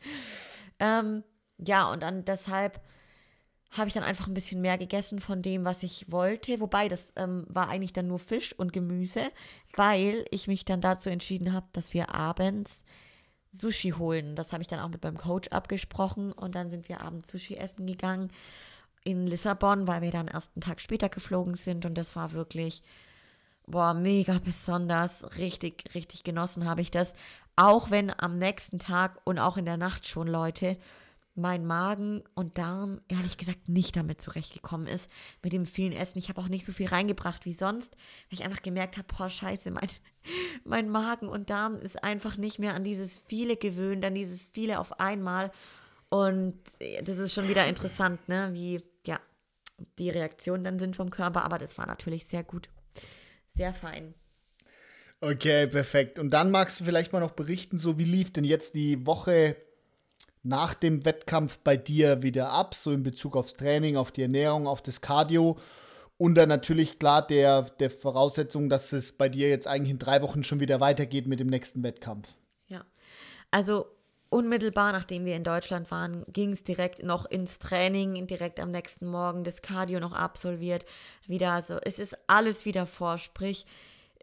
[0.81, 1.23] ähm,
[1.59, 2.81] ja, und dann deshalb
[3.71, 6.59] habe ich dann einfach ein bisschen mehr gegessen von dem, was ich wollte.
[6.61, 9.23] Wobei, das ähm, war eigentlich dann nur Fisch und Gemüse,
[9.75, 12.83] weil ich mich dann dazu entschieden habe, dass wir abends
[13.53, 14.35] Sushi holen.
[14.35, 17.55] Das habe ich dann auch mit meinem Coach abgesprochen und dann sind wir abends Sushi
[17.55, 18.33] essen gegangen
[19.05, 22.83] in Lissabon, weil wir dann ersten Tag später geflogen sind und das war wirklich
[23.71, 27.15] boah, mega besonders, richtig, richtig genossen habe ich das.
[27.57, 30.77] Auch wenn am nächsten Tag und auch in der Nacht schon Leute
[31.37, 35.09] mein Magen und Darm ehrlich gesagt nicht damit zurechtgekommen ist,
[35.43, 36.19] mit dem vielen Essen.
[36.19, 37.95] Ich habe auch nicht so viel reingebracht wie sonst,
[38.29, 39.89] weil ich einfach gemerkt habe, boah, scheiße, mein,
[40.65, 44.81] mein Magen und Darm ist einfach nicht mehr an dieses viele gewöhnt, an dieses viele
[44.81, 45.51] auf einmal.
[46.09, 46.59] Und
[47.05, 48.83] das ist schon wieder interessant, ne, wie,
[49.99, 52.69] die Reaktionen dann sind vom Körper, aber das war natürlich sehr gut.
[53.55, 54.15] Sehr fein.
[55.21, 56.19] Okay, perfekt.
[56.19, 59.57] Und dann magst du vielleicht mal noch berichten, so wie lief denn jetzt die Woche
[60.43, 64.67] nach dem Wettkampf bei dir wieder ab, so in Bezug aufs Training, auf die Ernährung,
[64.67, 65.59] auf das Cardio
[66.21, 70.21] und dann natürlich klar der, der Voraussetzung, dass es bei dir jetzt eigentlich in drei
[70.21, 72.29] Wochen schon wieder weitergeht mit dem nächsten Wettkampf.
[72.67, 72.85] Ja,
[73.51, 73.87] also
[74.31, 79.07] unmittelbar nachdem wir in Deutschland waren, ging es direkt noch ins Training, direkt am nächsten
[79.07, 80.87] Morgen das Cardio noch absolviert,
[81.27, 83.67] wieder, also es ist alles wieder vor, sprich,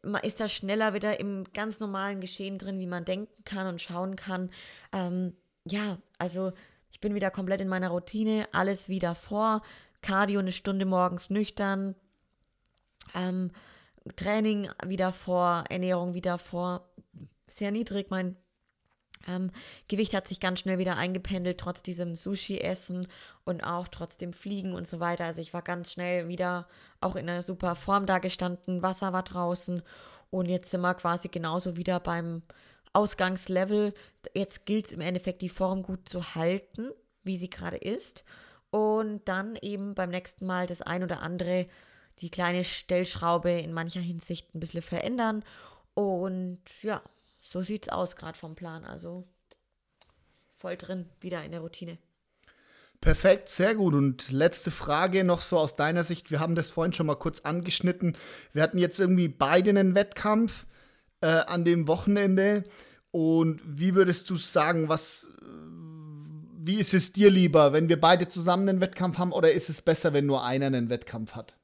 [0.03, 3.81] man ist da schneller wieder im ganz normalen Geschehen drin, wie man denken kann und
[3.81, 4.49] schauen kann.
[4.93, 5.35] Ähm,
[5.65, 6.53] ja, also
[6.91, 9.61] ich bin wieder komplett in meiner Routine, alles wieder vor.
[10.01, 11.95] Cardio eine Stunde morgens nüchtern,
[13.13, 13.51] ähm,
[14.15, 16.87] Training wieder vor, Ernährung wieder vor.
[17.47, 18.37] Sehr niedrig, mein
[19.27, 19.51] ähm,
[19.87, 23.07] Gewicht hat sich ganz schnell wieder eingependelt, trotz diesem Sushi-Essen
[23.45, 25.25] und auch trotz dem Fliegen und so weiter.
[25.25, 26.67] Also ich war ganz schnell wieder
[27.01, 29.81] auch in einer super Form da gestanden, Wasser war draußen
[30.29, 32.41] und jetzt sind wir quasi genauso wieder beim
[32.93, 33.93] Ausgangslevel.
[34.33, 36.91] Jetzt gilt es im Endeffekt, die Form gut zu halten,
[37.23, 38.23] wie sie gerade ist.
[38.69, 41.67] Und dann eben beim nächsten Mal das ein oder andere,
[42.19, 45.43] die kleine Stellschraube in mancher Hinsicht ein bisschen verändern.
[45.93, 47.01] Und ja,
[47.49, 48.83] so sieht es aus gerade vom Plan.
[48.85, 49.27] Also
[50.55, 51.97] voll drin, wieder in der Routine.
[52.99, 53.93] Perfekt, sehr gut.
[53.93, 56.31] Und letzte Frage noch so aus deiner Sicht.
[56.31, 58.17] Wir haben das vorhin schon mal kurz angeschnitten.
[58.53, 60.65] Wir hatten jetzt irgendwie beide einen Wettkampf
[61.21, 62.63] äh, an dem Wochenende.
[63.11, 65.31] Und wie würdest du sagen, was,
[66.57, 69.81] wie ist es dir lieber, wenn wir beide zusammen einen Wettkampf haben oder ist es
[69.81, 71.56] besser, wenn nur einer einen Wettkampf hat?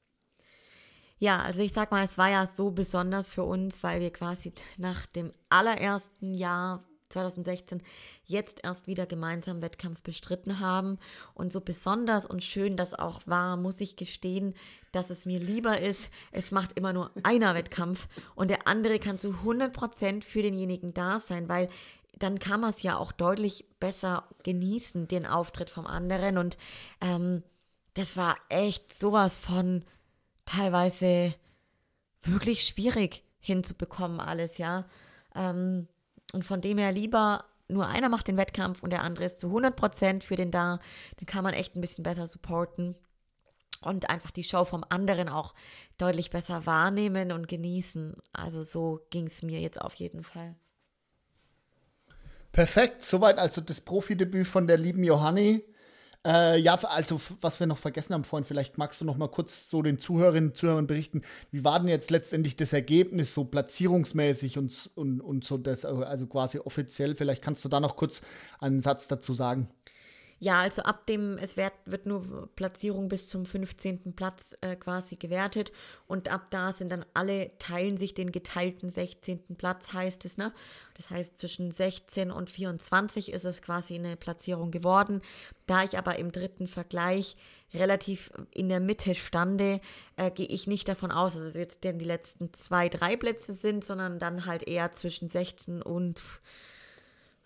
[1.23, 4.51] Ja, also ich sag mal, es war ja so besonders für uns, weil wir quasi
[4.75, 7.81] nach dem allerersten Jahr 2016
[8.25, 10.97] jetzt erst wieder gemeinsam Wettkampf bestritten haben.
[11.33, 14.53] Und so besonders und schön das auch war, muss ich gestehen,
[14.91, 19.17] dass es mir lieber ist, es macht immer nur einer Wettkampf und der andere kann
[19.17, 21.69] zu 100% für denjenigen da sein, weil
[22.19, 26.37] dann kann man es ja auch deutlich besser genießen, den Auftritt vom anderen.
[26.37, 26.57] Und
[26.99, 27.43] ähm,
[27.93, 29.85] das war echt sowas von
[30.45, 31.33] teilweise
[32.21, 34.85] wirklich schwierig hinzubekommen, alles, ja.
[35.35, 35.87] Ähm,
[36.33, 39.47] und von dem her lieber nur einer macht den Wettkampf und der andere ist zu
[39.47, 40.79] 100% für den da.
[41.17, 42.95] Dann kann man echt ein bisschen besser supporten
[43.81, 45.53] und einfach die Show vom anderen auch
[45.97, 48.15] deutlich besser wahrnehmen und genießen.
[48.31, 50.55] Also so ging es mir jetzt auf jeden Fall.
[52.51, 55.63] Perfekt, soweit also das Profidebüt von der lieben Johanni.
[56.25, 59.69] Äh, ja, also was wir noch vergessen haben vorhin, vielleicht magst du noch mal kurz
[59.69, 61.21] so den Zuhörerinnen und Zuhörern berichten,
[61.51, 66.25] wie war denn jetzt letztendlich das Ergebnis so platzierungsmäßig und, und, und so das, also
[66.27, 68.21] quasi offiziell, vielleicht kannst du da noch kurz
[68.59, 69.69] einen Satz dazu sagen.
[70.39, 74.13] Ja, also ab dem, es wird, wird nur Platzierung bis zum 15.
[74.13, 75.71] Platz äh, quasi gewertet
[76.07, 79.55] und ab da sind dann alle, teilen sich den geteilten 16.
[79.57, 80.53] Platz, heißt es, ne?
[80.95, 85.21] Das heißt, zwischen 16 und 24 ist es quasi eine Platzierung geworden.
[85.65, 87.37] Da ich aber im dritten Vergleich
[87.73, 89.79] relativ in der Mitte stande,
[90.17, 93.53] äh, gehe ich nicht davon aus, dass es jetzt denn die letzten zwei, drei Plätze
[93.53, 96.21] sind, sondern dann halt eher zwischen 16 und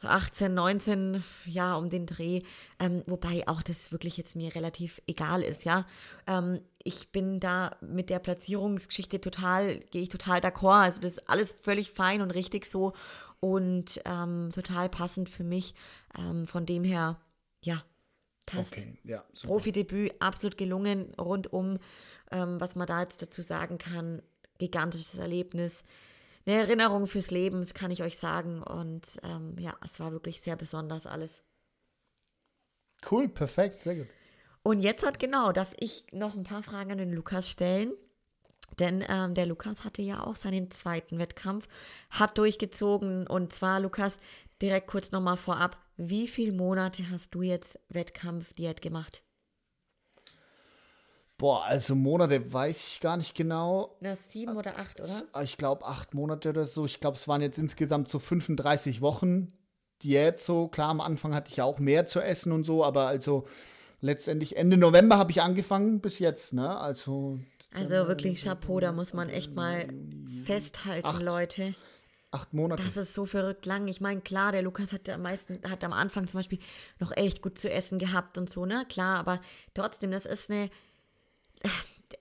[0.02, 2.41] 18, 19, ja, um den Dreh.
[2.80, 5.86] Ähm, wobei auch das wirklich jetzt mir relativ egal ist, ja.
[6.28, 10.84] Ähm, ich bin da mit der Platzierungsgeschichte total, gehe ich total d'accord.
[10.84, 12.93] Also das ist alles völlig fein und richtig so
[13.39, 15.74] und ähm, total passend für mich.
[16.18, 17.20] Ähm, von dem her,
[17.64, 17.84] ja,
[18.45, 18.74] passt.
[18.74, 21.78] Okay, ja, Profidebüt, absolut gelungen, rundum,
[22.32, 24.22] ähm, was man da jetzt dazu sagen kann.
[24.60, 25.84] Gigantisches Erlebnis
[26.48, 28.64] eine Erinnerung fürs Leben, das kann ich euch sagen.
[28.64, 31.43] Und ähm, ja, es war wirklich sehr besonders alles.
[33.10, 34.08] Cool, perfekt, sehr gut.
[34.64, 37.93] Und jetzt hat genau, darf ich noch ein paar Fragen an den Lukas stellen.
[38.80, 41.68] Denn ähm, der Lukas hatte ja auch seinen zweiten Wettkampf,
[42.10, 43.28] hat durchgezogen.
[43.28, 44.18] Und zwar, Lukas,
[44.62, 49.24] direkt kurz nochmal vorab, wie viele Monate hast du jetzt Wettkampfdiät gemacht?
[51.38, 53.95] Boah, also Monate weiß ich gar nicht genau.
[53.99, 55.43] Na, sieben oder acht, oder?
[55.43, 56.85] Ich glaube acht Monate oder so.
[56.85, 59.53] Ich glaube, es waren jetzt insgesamt so 35 Wochen,
[60.01, 60.67] Diät so.
[60.67, 63.47] Klar, am Anfang hatte ich ja auch mehr zu essen und so, aber also
[64.01, 66.75] letztendlich Ende November habe ich angefangen bis jetzt, ne?
[66.77, 67.39] Also.
[67.73, 69.88] Also wirklich Chapeau, da muss man echt mal
[70.43, 71.75] festhalten, acht, Leute.
[72.31, 72.81] Acht Monate.
[72.81, 73.88] Das ist so verrückt lang.
[73.88, 76.59] Ich meine, klar, der Lukas hat am meisten, hat am Anfang zum Beispiel
[76.99, 78.85] noch echt gut zu essen gehabt und so, ne?
[78.89, 79.39] Klar, aber
[79.75, 80.69] trotzdem, das ist eine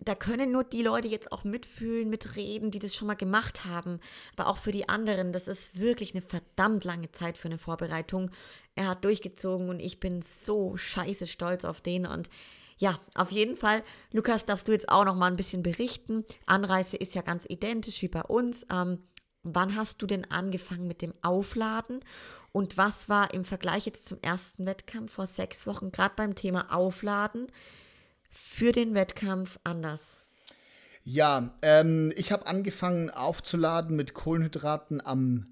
[0.01, 4.01] da können nur die Leute jetzt auch mitfühlen, mitreden, die das schon mal gemacht haben.
[4.37, 8.31] Aber auch für die anderen, das ist wirklich eine verdammt lange Zeit für eine Vorbereitung.
[8.75, 12.31] Er hat durchgezogen und ich bin so scheiße stolz auf den und
[12.79, 13.83] ja, auf jeden Fall,
[14.13, 16.27] Lukas, darfst du jetzt auch noch mal ein bisschen berichten.
[16.45, 18.67] Anreise ist ja ganz identisch wie bei uns.
[18.71, 18.99] Ähm,
[19.43, 22.01] wann hast du denn angefangen mit dem Aufladen
[22.53, 26.75] und was war im Vergleich jetzt zum ersten Wettkampf vor sechs Wochen, gerade beim Thema
[26.75, 27.47] Aufladen,
[28.37, 30.23] für den Wettkampf anders?
[31.03, 35.47] Ja, ähm, ich habe angefangen aufzuladen mit Kohlenhydraten am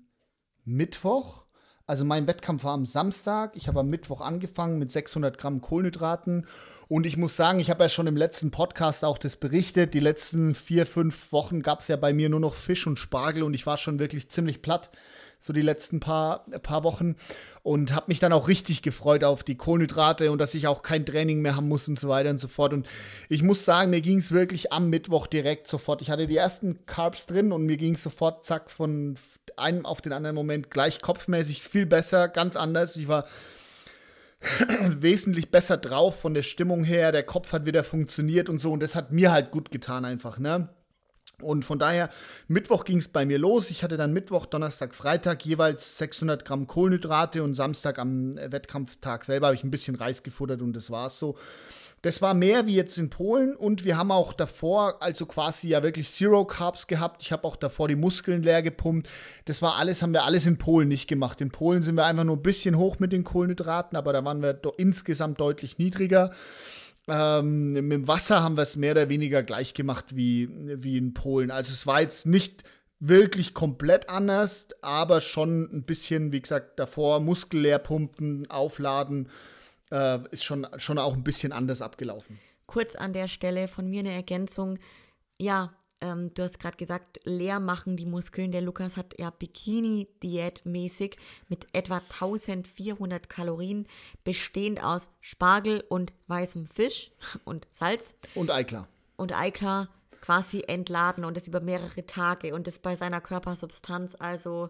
[0.65, 1.45] Mittwoch.
[1.87, 3.55] Also mein Wettkampf war am Samstag.
[3.55, 6.47] Ich habe am Mittwoch angefangen mit 600 Gramm Kohlenhydraten.
[6.89, 9.93] Und ich muss sagen, ich habe ja schon im letzten Podcast auch das berichtet.
[9.93, 13.43] Die letzten vier, fünf Wochen gab es ja bei mir nur noch Fisch und Spargel
[13.43, 14.91] und ich war schon wirklich ziemlich platt
[15.45, 17.17] so die letzten paar, paar Wochen.
[17.63, 21.05] Und habe mich dann auch richtig gefreut auf die Kohlenhydrate und dass ich auch kein
[21.05, 22.73] Training mehr haben muss und so weiter und so fort.
[22.73, 22.87] Und
[23.29, 26.01] ich muss sagen, mir ging es wirklich am Mittwoch direkt sofort.
[26.01, 29.17] Ich hatte die ersten Carbs drin und mir ging es sofort, zack, von
[29.57, 32.97] einem auf den anderen Moment gleich kopfmäßig viel besser, ganz anders.
[32.97, 33.27] Ich war
[34.89, 37.13] wesentlich besser drauf von der Stimmung her.
[37.13, 38.73] Der Kopf hat wieder funktioniert und so.
[38.73, 40.71] Und das hat mir halt gut getan einfach, ne?
[41.45, 42.11] Und von daher,
[42.49, 43.71] Mittwoch ging es bei mir los.
[43.71, 49.47] Ich hatte dann Mittwoch, Donnerstag, Freitag jeweils 600 Gramm Kohlenhydrate und Samstag am Wettkampftag selber
[49.49, 51.37] habe ich ein bisschen Reis gefuttert und das war es so.
[52.05, 55.83] Das war mehr wie jetzt in Polen und wir haben auch davor, also quasi ja
[55.83, 57.23] wirklich Zero Carbs gehabt.
[57.23, 59.09] Ich habe auch davor die Muskeln leer gepumpt.
[59.47, 61.41] Das war alles, haben wir alles in Polen nicht gemacht.
[61.41, 64.43] In Polen sind wir einfach nur ein bisschen hoch mit den Kohlenhydraten, aber da waren
[64.43, 66.31] wir insgesamt deutlich niedriger.
[67.09, 71.13] Ähm, mit dem Wasser haben wir es mehr oder weniger gleich gemacht wie, wie in
[71.15, 71.51] Polen.
[71.51, 72.65] Also es war jetzt nicht
[72.99, 79.29] wirklich komplett anders, aber schon ein bisschen, wie gesagt, davor Muskel pumpen, aufladen,
[79.91, 82.39] äh, ist schon, schon auch ein bisschen anders abgelaufen.
[82.67, 84.79] Kurz an der Stelle von mir eine Ergänzung.
[85.39, 85.75] Ja,
[86.05, 88.53] ähm, du hast gerade gesagt, leer machen die Muskeln.
[88.53, 91.17] Der Lukas hat ja Bikini-Diät-mäßig
[91.49, 93.89] mit etwa 1400 Kalorien,
[94.23, 97.11] bestehend aus Spargel und weißem Fisch
[97.45, 98.15] und Salz.
[98.35, 98.87] Und Eiklar.
[99.17, 99.89] Und Eiklar
[100.21, 104.15] quasi entladen und das über mehrere Tage und das bei seiner Körpersubstanz.
[104.19, 104.69] Also,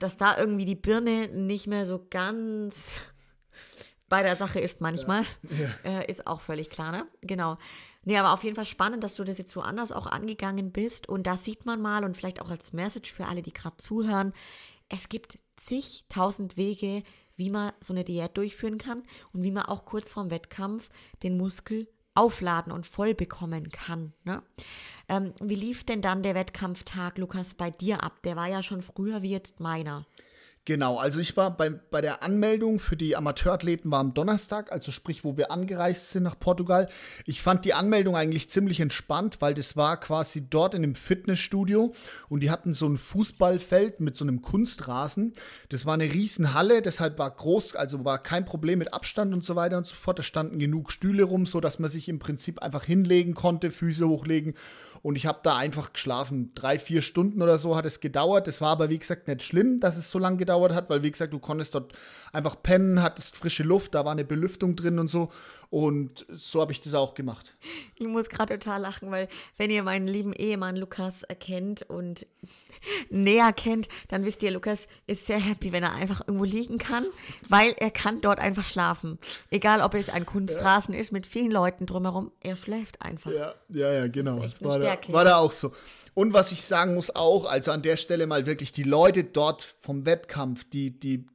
[0.00, 2.92] dass da irgendwie die Birne nicht mehr so ganz
[4.08, 5.70] bei der Sache ist manchmal, ja.
[5.84, 6.00] Ja.
[6.00, 7.06] Äh, ist auch völlig klar, ne?
[7.20, 7.56] Genau.
[8.04, 11.08] Nee, aber auf jeden Fall spannend, dass du das jetzt so anders auch angegangen bist.
[11.08, 14.32] Und da sieht man mal und vielleicht auch als Message für alle, die gerade zuhören,
[14.88, 17.02] es gibt zigtausend Wege,
[17.36, 19.02] wie man so eine Diät durchführen kann
[19.32, 20.90] und wie man auch kurz vorm Wettkampf
[21.22, 24.12] den Muskel aufladen und voll bekommen kann.
[24.24, 24.42] Ne?
[25.08, 28.22] Ähm, wie lief denn dann der Wettkampftag, Lukas, bei dir ab?
[28.22, 30.06] Der war ja schon früher wie jetzt meiner.
[30.66, 34.92] Genau, also ich war bei, bei der Anmeldung für die Amateurathleten war am Donnerstag, also
[34.92, 36.88] sprich, wo wir angereist sind nach Portugal.
[37.26, 41.94] Ich fand die Anmeldung eigentlich ziemlich entspannt, weil das war quasi dort in einem Fitnessstudio
[42.30, 45.34] und die hatten so ein Fußballfeld mit so einem Kunstrasen.
[45.68, 49.56] Das war eine Riesenhalle, deshalb war groß, also war kein Problem mit Abstand und so
[49.56, 50.18] weiter und so fort.
[50.18, 54.08] Da standen genug Stühle rum, so dass man sich im Prinzip einfach hinlegen konnte, Füße
[54.08, 54.54] hochlegen
[55.02, 56.52] und ich habe da einfach geschlafen.
[56.54, 58.46] Drei, vier Stunden oder so hat es gedauert.
[58.46, 61.10] Das war aber, wie gesagt, nicht schlimm, dass es so lange gedauert hat, weil, wie
[61.10, 61.92] gesagt, du konntest dort
[62.32, 65.30] einfach pennen, hattest frische Luft, da war eine Belüftung drin und so.
[65.70, 67.56] Und so habe ich das auch gemacht.
[67.96, 69.26] Ich muss gerade total lachen, weil
[69.56, 72.26] wenn ihr meinen lieben Ehemann Lukas erkennt und
[73.10, 77.04] näher kennt, dann wisst ihr, Lukas ist sehr happy, wenn er einfach irgendwo liegen kann,
[77.48, 79.18] weil er kann dort einfach schlafen.
[79.50, 81.00] Egal, ob es ein Kunststraßen ja.
[81.00, 83.32] ist mit vielen Leuten drumherum, er schläft einfach.
[83.32, 84.38] Ja, ja, ja genau.
[84.38, 85.72] Das war, da, war da auch so.
[86.14, 89.74] Und was ich sagen muss auch, also an der Stelle mal wirklich die Leute dort
[89.80, 91.26] vom Wettkampf, die, die,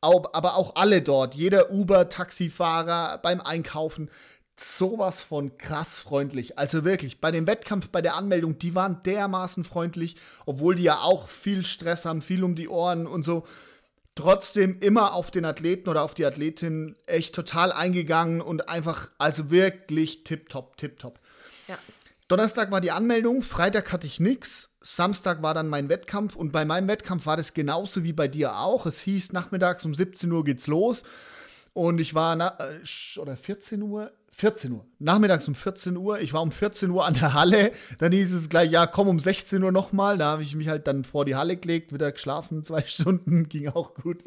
[0.00, 4.10] aber auch alle dort, jeder Uber-Taxifahrer beim Einkaufen,
[4.58, 6.58] sowas von krass freundlich.
[6.58, 10.16] Also wirklich, bei dem Wettkampf, bei der Anmeldung, die waren dermaßen freundlich,
[10.46, 13.46] obwohl die ja auch viel Stress haben, viel um die Ohren und so.
[14.14, 19.50] Trotzdem immer auf den Athleten oder auf die Athletin echt total eingegangen und einfach, also
[19.50, 21.20] wirklich tipptopp, tipptopp.
[21.68, 21.76] Ja.
[22.28, 26.64] Donnerstag war die Anmeldung, Freitag hatte ich nichts, Samstag war dann mein Wettkampf und bei
[26.64, 28.84] meinem Wettkampf war das genauso wie bei dir auch.
[28.86, 31.04] Es hieß, nachmittags um 17 Uhr geht's los
[31.72, 34.84] und ich war, na, äh, oder 14 Uhr, 14 Uhr.
[34.98, 36.18] Nachmittags um 14 Uhr.
[36.18, 37.72] Ich war um 14 Uhr an der Halle.
[37.98, 40.18] Dann hieß es gleich, ja, komm um 16 Uhr nochmal.
[40.18, 43.68] Da habe ich mich halt dann vor die Halle gelegt, wieder geschlafen, zwei Stunden, ging
[43.68, 44.24] auch gut.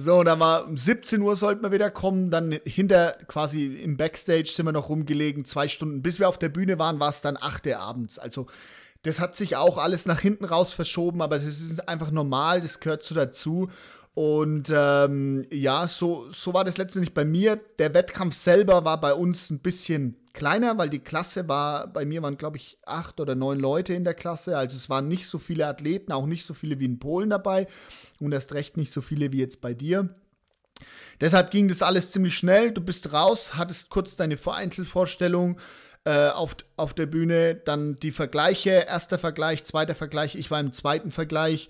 [0.00, 2.30] So, und dann war um 17 Uhr sollten wir wieder kommen.
[2.30, 6.02] Dann hinter quasi im Backstage sind wir noch rumgelegen, zwei Stunden.
[6.02, 8.18] Bis wir auf der Bühne waren, war es dann 8 Uhr abends.
[8.18, 8.46] Also
[9.02, 12.80] das hat sich auch alles nach hinten raus verschoben, aber es ist einfach normal, das
[12.80, 13.70] gehört so dazu.
[14.18, 17.54] Und ähm, ja, so, so war das letztendlich bei mir.
[17.78, 22.20] Der Wettkampf selber war bei uns ein bisschen kleiner, weil die Klasse war, bei mir
[22.20, 24.58] waren, glaube ich, acht oder neun Leute in der Klasse.
[24.58, 27.68] Also es waren nicht so viele Athleten, auch nicht so viele wie in Polen dabei
[28.18, 30.08] und erst recht nicht so viele wie jetzt bei dir.
[31.20, 32.72] Deshalb ging das alles ziemlich schnell.
[32.72, 35.60] Du bist raus, hattest kurz deine Einzelvorstellung
[36.04, 40.34] äh, auf, auf der Bühne, dann die Vergleiche, erster Vergleich, zweiter Vergleich.
[40.34, 41.68] Ich war im zweiten Vergleich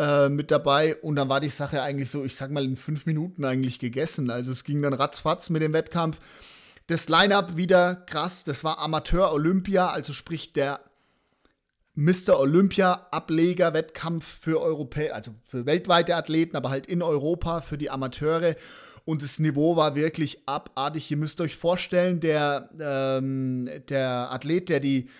[0.00, 3.04] äh, mit dabei und dann war die Sache eigentlich so, ich sag mal, in fünf
[3.04, 4.30] Minuten eigentlich gegessen.
[4.30, 6.20] Also es ging dann ratzfatz mit dem Wettkampf.
[6.86, 10.80] Das Line-up wieder krass, das war Amateur Olympia, also sprich der
[11.96, 12.40] Mr.
[12.40, 18.56] Olympia Ableger-Wettkampf für Europäer, also für weltweite Athleten, aber halt in Europa für die Amateure.
[19.04, 21.10] Und das Niveau war wirklich abartig.
[21.10, 25.10] Ihr müsst euch vorstellen, der, ähm, der Athlet, der die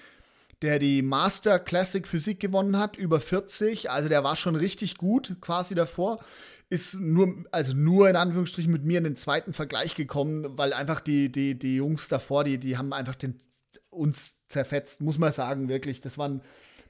[0.63, 3.91] der die Master Classic Physik gewonnen hat, über 40.
[3.91, 6.21] Also der war schon richtig gut quasi davor.
[6.69, 11.01] Ist nur, also nur in Anführungsstrichen mit mir in den zweiten Vergleich gekommen, weil einfach
[11.01, 13.41] die, die, die Jungs davor, die, die haben einfach den,
[13.89, 16.01] uns zerfetzt, muss man sagen, wirklich.
[16.01, 16.43] Das waren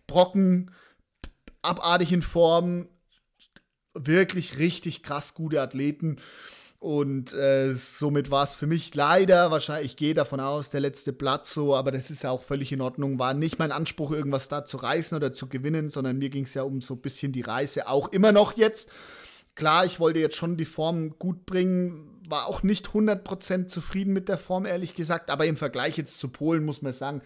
[0.07, 0.71] Brocken,
[1.63, 2.89] abartig in Form,
[3.95, 6.19] wirklich richtig krass gute Athleten.
[6.81, 11.13] Und äh, somit war es für mich leider, wahrscheinlich, ich gehe davon aus, der letzte
[11.13, 13.19] Platz so, aber das ist ja auch völlig in Ordnung.
[13.19, 16.55] War nicht mein Anspruch, irgendwas da zu reißen oder zu gewinnen, sondern mir ging es
[16.55, 18.89] ja um so ein bisschen die Reise, auch immer noch jetzt.
[19.55, 24.31] Klar, ich wollte jetzt schon die Form gut bringen, war auch nicht 100% zufrieden mit
[24.31, 27.21] der Form, ehrlich gesagt, aber im Vergleich jetzt zu Polen muss man sagen,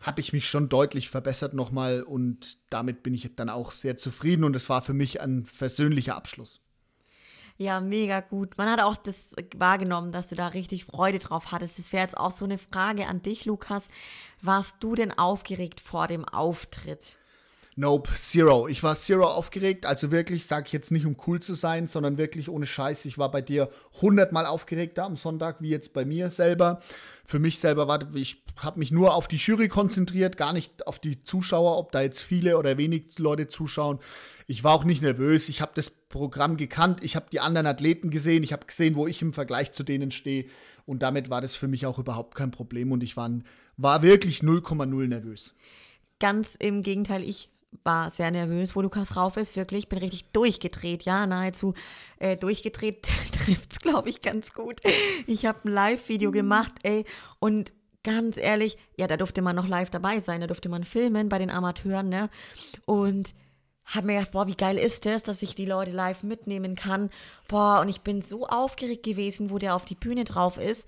[0.00, 4.42] habe ich mich schon deutlich verbessert nochmal und damit bin ich dann auch sehr zufrieden
[4.42, 6.62] und es war für mich ein versöhnlicher Abschluss.
[7.60, 8.56] Ja, mega gut.
[8.56, 11.76] Man hat auch das wahrgenommen, dass du da richtig Freude drauf hattest.
[11.78, 13.88] Das wäre jetzt auch so eine Frage an dich, Lukas.
[14.40, 17.18] Warst du denn aufgeregt vor dem Auftritt?
[17.74, 18.68] Nope, zero.
[18.68, 19.86] Ich war zero aufgeregt.
[19.86, 23.04] Also wirklich, sage ich jetzt nicht, um cool zu sein, sondern wirklich ohne Scheiß.
[23.06, 23.68] Ich war bei dir
[24.00, 26.80] hundertmal aufgeregter am Sonntag, wie jetzt bei mir selber.
[27.24, 30.98] Für mich selber war, ich habe mich nur auf die Jury konzentriert, gar nicht auf
[30.98, 33.98] die Zuschauer, ob da jetzt viele oder wenig Leute zuschauen.
[34.50, 35.50] Ich war auch nicht nervös.
[35.50, 37.04] Ich habe das Programm gekannt.
[37.04, 38.42] Ich habe die anderen Athleten gesehen.
[38.42, 40.46] Ich habe gesehen, wo ich im Vergleich zu denen stehe.
[40.86, 42.90] Und damit war das für mich auch überhaupt kein Problem.
[42.90, 43.30] Und ich war,
[43.76, 45.54] war wirklich 0,0 nervös.
[46.18, 47.50] Ganz im Gegenteil, ich
[47.84, 49.80] war sehr nervös, wo Lukas rauf ist, wirklich.
[49.80, 51.74] Ich bin richtig durchgedreht, ja, nahezu
[52.18, 54.80] äh, durchgedreht trifft es, glaube ich, ganz gut.
[55.26, 57.04] Ich habe ein Live-Video gemacht, ey,
[57.38, 61.28] und ganz ehrlich, ja, da durfte man noch live dabei sein, da durfte man filmen
[61.28, 62.30] bei den Amateuren, ne?
[62.86, 63.34] Und
[63.94, 67.10] habe mir gedacht, boah, wie geil ist das, dass ich die Leute live mitnehmen kann.
[67.48, 70.86] Boah, und ich bin so aufgeregt gewesen, wo der auf die Bühne drauf ist.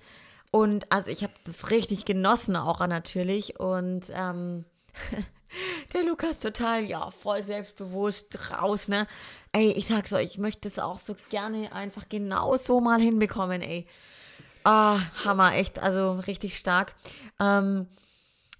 [0.51, 3.59] Und also ich habe das richtig genossen auch natürlich.
[3.59, 4.65] Und ähm,
[5.93, 9.07] Der Lukas total, ja, voll selbstbewusst raus, ne?
[9.51, 13.61] Ey, ich sag's euch, ich möchte es auch so gerne einfach genau so mal hinbekommen,
[13.61, 13.85] ey.
[14.63, 16.95] Ah, Hammer, echt, also richtig stark.
[17.39, 17.87] Ähm,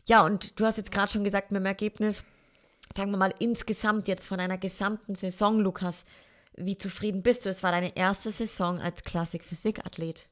[0.08, 2.26] ja, und du hast jetzt gerade schon gesagt, mit dem Ergebnis,
[2.96, 6.06] sagen wir mal, insgesamt jetzt von einer gesamten Saison, Lukas,
[6.56, 7.50] wie zufrieden bist du?
[7.50, 10.28] Es war deine erste Saison als Klassik-Physik-Athlet.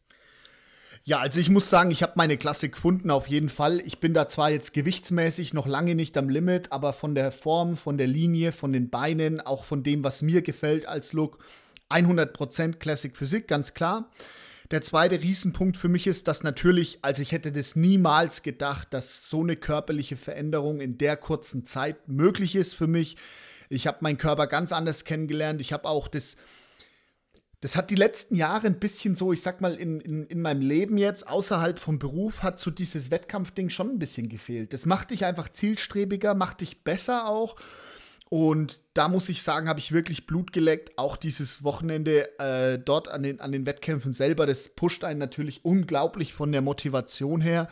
[1.06, 3.80] Ja, also ich muss sagen, ich habe meine Klasse gefunden auf jeden Fall.
[3.86, 7.78] Ich bin da zwar jetzt gewichtsmäßig noch lange nicht am Limit, aber von der Form,
[7.78, 11.40] von der Linie, von den Beinen, auch von dem, was mir gefällt als Look,
[11.90, 14.10] 100% Classic Physik, ganz klar.
[14.72, 19.28] Der zweite Riesenpunkt für mich ist, dass natürlich, also ich hätte das niemals gedacht, dass
[19.28, 23.18] so eine körperliche Veränderung in der kurzen Zeit möglich ist für mich.
[23.70, 25.60] Ich habe meinen Körper ganz anders kennengelernt.
[25.60, 26.38] Ich habe auch das
[27.62, 30.62] das hat die letzten Jahre ein bisschen so, ich sag mal, in, in, in meinem
[30.62, 34.72] Leben jetzt, außerhalb vom Beruf, hat so dieses Wettkampfding schon ein bisschen gefehlt.
[34.72, 37.58] Das macht dich einfach zielstrebiger, macht dich besser auch.
[38.30, 40.98] Und da muss ich sagen, habe ich wirklich Blut geleckt.
[40.98, 45.66] Auch dieses Wochenende äh, dort an den, an den Wettkämpfen selber, das pusht einen natürlich
[45.66, 47.68] unglaublich von der Motivation her.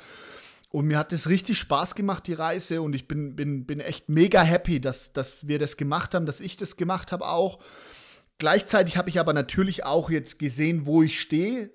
[0.70, 2.82] Und mir hat es richtig Spaß gemacht, die Reise.
[2.82, 6.40] Und ich bin, bin, bin echt mega happy, dass, dass wir das gemacht haben, dass
[6.40, 7.60] ich das gemacht habe auch.
[8.40, 11.72] Gleichzeitig habe ich aber natürlich auch jetzt gesehen, wo ich stehe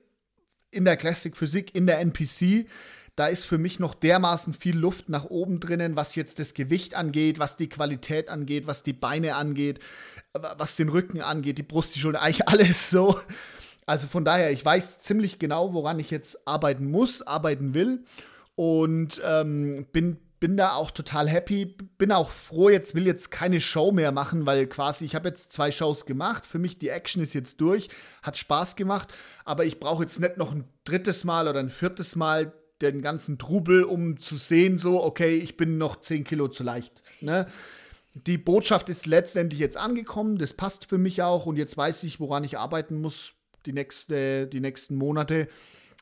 [0.70, 2.66] in der Classic Physik, in der NPC.
[3.14, 6.94] Da ist für mich noch dermaßen viel Luft nach oben drinnen, was jetzt das Gewicht
[6.94, 9.80] angeht, was die Qualität angeht, was die Beine angeht,
[10.32, 13.20] was den Rücken angeht, die Brust, die Schulter, eigentlich alles so.
[13.84, 18.04] Also von daher, ich weiß ziemlich genau, woran ich jetzt arbeiten muss, arbeiten will
[18.54, 21.66] und ähm, bin, bin da auch total happy.
[21.98, 25.52] Bin auch froh, jetzt will jetzt keine Show mehr machen, weil quasi ich habe jetzt
[25.52, 26.46] zwei Shows gemacht.
[26.46, 27.90] Für mich die Action ist jetzt durch,
[28.22, 29.12] hat Spaß gemacht,
[29.44, 32.52] aber ich brauche jetzt nicht noch ein drittes Mal oder ein viertes Mal
[32.90, 37.02] den ganzen Trubel, um zu sehen, so, okay, ich bin noch 10 Kilo zu leicht.
[37.20, 37.46] Ne?
[38.14, 42.20] Die Botschaft ist letztendlich jetzt angekommen, das passt für mich auch und jetzt weiß ich,
[42.20, 43.32] woran ich arbeiten muss
[43.66, 45.48] die, nächste, die nächsten Monate.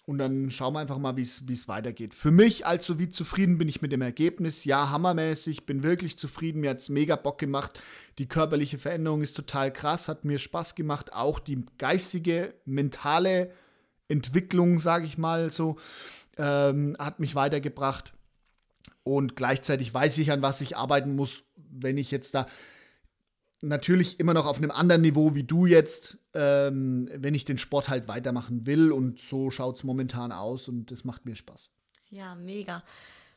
[0.07, 2.15] Und dann schauen wir einfach mal, wie es weitergeht.
[2.15, 4.65] Für mich also, wie zufrieden bin ich mit dem Ergebnis?
[4.65, 6.63] Ja, hammermäßig, bin wirklich zufrieden.
[6.63, 7.81] Mir hat es mega Bock gemacht.
[8.19, 11.13] Die körperliche Veränderung ist total krass, hat mir Spaß gemacht.
[11.13, 13.53] Auch die geistige, mentale
[14.09, 15.77] Entwicklung, sage ich mal so,
[16.41, 18.13] ähm, hat mich weitergebracht.
[19.03, 22.47] Und gleichzeitig weiß ich, an was ich arbeiten muss, wenn ich jetzt da
[23.63, 27.89] natürlich immer noch auf einem anderen Niveau wie du jetzt, ähm, wenn ich den Sport
[27.89, 28.91] halt weitermachen will.
[28.91, 31.71] Und so schaut es momentan aus und es macht mir Spaß.
[32.09, 32.83] Ja, mega.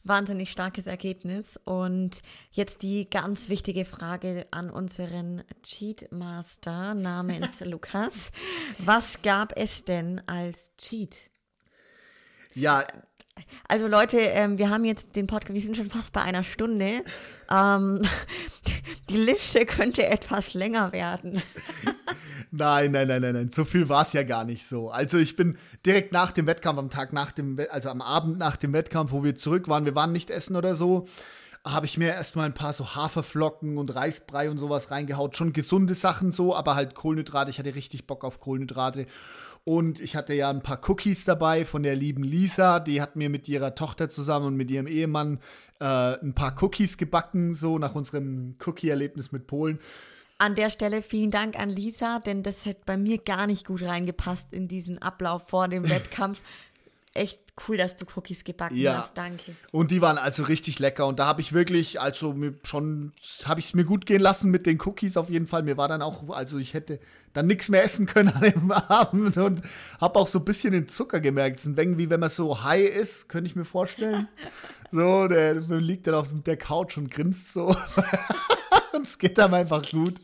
[0.05, 1.59] Wahnsinnig starkes Ergebnis.
[1.65, 8.31] Und jetzt die ganz wichtige Frage an unseren Cheatmaster namens Lukas.
[8.79, 11.32] Was gab es denn als Cheat?
[12.55, 12.85] Ja,
[13.67, 17.03] also Leute, ähm, wir haben jetzt den Podcast, wir sind schon fast bei einer Stunde.
[17.49, 18.01] Ähm,
[19.09, 21.41] die Liste könnte etwas länger werden.
[22.51, 23.49] nein, nein, nein, nein, nein.
[23.49, 24.89] So viel war es ja gar nicht so.
[24.89, 28.57] Also ich bin direkt nach dem Wettkampf, am Tag nach dem, also am Abend nach
[28.57, 31.07] dem Wettkampf, wo wir zurück waren, wir waren nicht essen oder so,
[31.65, 35.37] habe ich mir erstmal ein paar so Haferflocken und Reisbrei und sowas reingehaut.
[35.37, 37.49] Schon gesunde Sachen so, aber halt Kohlenhydrate.
[37.49, 39.07] Ich hatte richtig Bock auf Kohlenhydrate.
[39.63, 42.81] Und ich hatte ja ein paar Cookies dabei von der lieben Lisa.
[42.81, 45.39] Die hat mir mit ihrer Tochter zusammen und mit ihrem Ehemann
[45.79, 49.79] äh, ein paar Cookies gebacken, so nach unserem Cookie-Erlebnis mit Polen.
[50.39, 53.83] An der Stelle vielen Dank an Lisa, denn das hat bei mir gar nicht gut
[53.83, 56.41] reingepasst in diesen Ablauf vor dem Wettkampf
[57.13, 59.03] echt cool, dass du Cookies gebacken ja.
[59.03, 59.17] hast.
[59.17, 59.55] Danke.
[59.71, 61.05] Und die waren also richtig lecker.
[61.05, 63.13] Und da habe ich wirklich, also schon,
[63.45, 65.63] habe ich es mir gut gehen lassen mit den Cookies auf jeden Fall.
[65.63, 66.99] Mir war dann auch, also ich hätte
[67.33, 69.61] dann nichts mehr essen können an dem Abend und
[70.01, 71.59] habe auch so ein bisschen den Zucker gemerkt.
[71.59, 74.27] Es ist ein wie wenn man so high ist, könnte ich mir vorstellen.
[74.91, 77.75] so, der, der liegt dann auf der Couch und grinst so.
[79.01, 80.15] es geht dann einfach gut.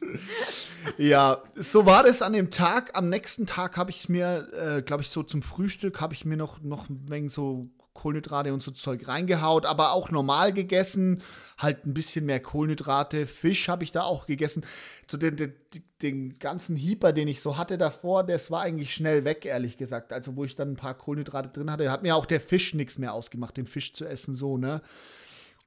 [0.97, 2.91] Ja, so war das an dem Tag.
[2.97, 6.25] Am nächsten Tag habe ich es mir, äh, glaube ich, so zum Frühstück habe ich
[6.25, 11.21] mir noch, noch ein wenig so Kohlenhydrate und so Zeug reingehaut, aber auch normal gegessen,
[11.57, 13.27] halt ein bisschen mehr Kohlenhydrate.
[13.27, 14.65] Fisch habe ich da auch gegessen.
[15.09, 15.53] So den, den,
[16.01, 20.13] den ganzen Hieper, den ich so hatte davor, das war eigentlich schnell weg, ehrlich gesagt.
[20.13, 22.97] Also, wo ich dann ein paar Kohlenhydrate drin hatte, hat mir auch der Fisch nichts
[22.97, 24.81] mehr ausgemacht, den Fisch zu essen, so, ne?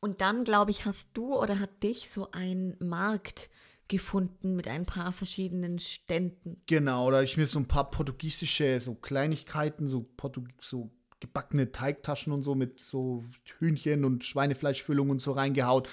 [0.03, 3.49] Und dann, glaube ich, hast du oder hat dich so ein Markt
[3.87, 6.61] gefunden mit ein paar verschiedenen Ständen.
[6.67, 10.05] Genau, da habe ich mir so ein paar portugiesische so Kleinigkeiten, so,
[10.59, 10.91] so
[11.21, 13.23] gebackene Teigtaschen und so mit so
[13.59, 15.89] Hühnchen und Schweinefleischfüllung und so reingehaut.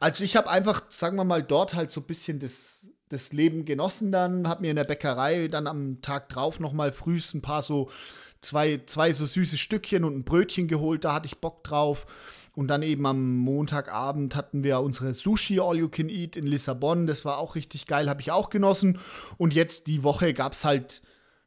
[0.00, 3.64] Also ich habe einfach, sagen wir mal, dort halt so ein bisschen das, das Leben
[3.64, 7.42] genossen dann, habe mir in der Bäckerei dann am Tag drauf noch mal frühst ein
[7.42, 7.92] paar so
[8.40, 12.06] zwei, zwei so süße Stückchen und ein Brötchen geholt, da hatte ich Bock drauf.
[12.54, 17.06] Und dann eben am Montagabend hatten wir unsere Sushi All You Can Eat in Lissabon.
[17.06, 18.98] Das war auch richtig geil, habe ich auch genossen.
[19.38, 21.00] Und jetzt die Woche gab es halt,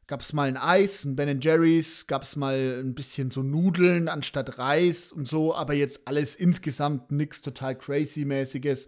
[0.08, 4.08] gab es mal ein Eis, ein Ben Jerry's, gab es mal ein bisschen so Nudeln
[4.08, 5.54] anstatt Reis und so.
[5.54, 8.86] Aber jetzt alles insgesamt nichts total crazy-mäßiges.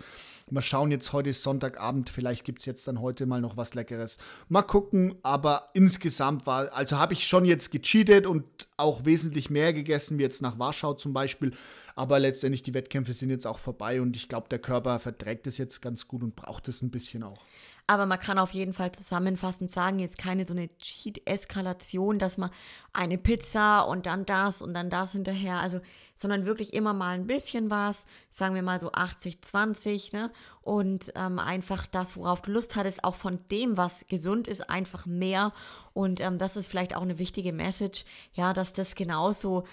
[0.51, 3.75] Mal schauen, jetzt heute ist Sonntagabend, vielleicht gibt es jetzt dann heute mal noch was
[3.75, 4.19] Leckeres.
[4.49, 8.45] Mal gucken, aber insgesamt war, also habe ich schon jetzt gecheatet und
[8.77, 11.53] auch wesentlich mehr gegessen, wie jetzt nach Warschau zum Beispiel.
[11.97, 15.59] Aber letztendlich die Wettkämpfe sind jetzt auch vorbei und ich glaube, der Körper verträgt es
[15.59, 17.45] jetzt ganz gut und braucht es ein bisschen auch.
[17.91, 22.51] Aber man kann auf jeden Fall zusammenfassend sagen, jetzt keine so eine Cheat-Eskalation, dass man
[22.93, 25.81] eine Pizza und dann das und dann das hinterher, also,
[26.15, 30.31] sondern wirklich immer mal ein bisschen was, sagen wir mal so 80, 20, ne?
[30.61, 35.07] Und ähm, einfach das, worauf du Lust hattest, auch von dem, was gesund ist, einfach
[35.07, 35.53] mehr.
[35.95, 39.65] Und ähm, das ist vielleicht auch eine wichtige Message, ja, dass das genauso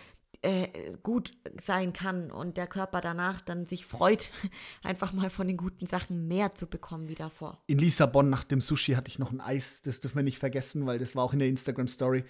[0.41, 0.67] äh,
[1.03, 4.31] gut sein kann und der Körper danach dann sich freut,
[4.83, 7.61] einfach mal von den guten Sachen mehr zu bekommen wie davor.
[7.67, 10.85] In Lissabon nach dem Sushi hatte ich noch ein Eis, das dürfen wir nicht vergessen,
[10.85, 12.23] weil das war auch in der Instagram-Story.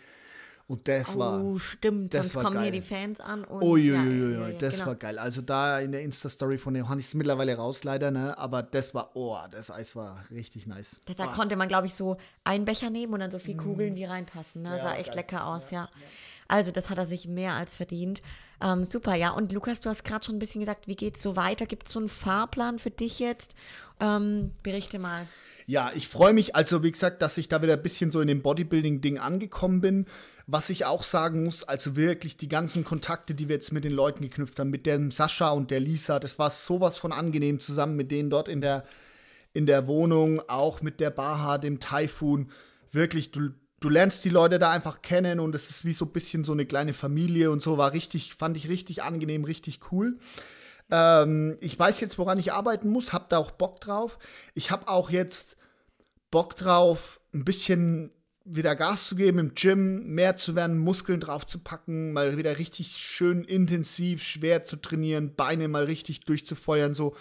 [0.68, 1.44] Und das oh, war.
[1.44, 2.64] Oh, stimmt, das sonst kommen geil.
[2.64, 3.44] hier die Fans an.
[3.44, 4.88] Und Uiuiui, ja, ja, ja, das genau.
[4.88, 5.20] war geil.
[5.20, 8.36] Also da in der Insta-Story von Johannes mittlerweile raus, leider, ne?
[8.38, 11.02] Aber das war, oh, das Eis war richtig nice.
[11.06, 11.36] Da, da oh.
[11.36, 14.64] konnte man, glaube ich, so einen Becher nehmen und dann so viele Kugeln, die reinpassen.
[14.64, 14.80] Ne?
[14.82, 15.18] sah echt geil.
[15.18, 15.88] lecker aus, ja.
[16.48, 18.22] Also das hat er sich mehr als verdient.
[18.62, 19.32] Ähm, super, ja.
[19.32, 21.66] Und Lukas, du hast gerade schon ein bisschen gesagt, wie geht es so weiter?
[21.66, 23.56] Gibt es so einen Fahrplan für dich jetzt?
[24.00, 25.28] Ähm, berichte mal.
[25.68, 28.28] Ja, ich freue mich also, wie gesagt, dass ich da wieder ein bisschen so in
[28.28, 30.06] dem Bodybuilding-Ding angekommen bin.
[30.46, 33.94] Was ich auch sagen muss, also wirklich die ganzen Kontakte, die wir jetzt mit den
[33.94, 37.96] Leuten geknüpft haben, mit dem Sascha und der Lisa, das war sowas von angenehm zusammen
[37.96, 38.84] mit denen dort in der,
[39.54, 42.52] in der Wohnung, auch mit der Baha, dem Typhoon.
[42.92, 43.50] Wirklich, du,
[43.86, 46.54] du lernst die Leute da einfach kennen und es ist wie so ein bisschen so
[46.54, 50.18] eine kleine Familie und so, war richtig, fand ich richtig angenehm, richtig cool.
[50.90, 54.18] Ähm, ich weiß jetzt, woran ich arbeiten muss, hab da auch Bock drauf.
[54.56, 55.56] Ich habe auch jetzt
[56.32, 58.12] Bock drauf, ein bisschen
[58.44, 62.58] wieder Gas zu geben im Gym, mehr zu werden, Muskeln drauf zu packen, mal wieder
[62.58, 67.16] richtig schön intensiv, schwer zu trainieren, Beine mal richtig durchzufeuern, so.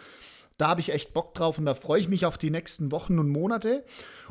[0.57, 3.19] Da habe ich echt Bock drauf und da freue ich mich auf die nächsten Wochen
[3.19, 3.85] und Monate.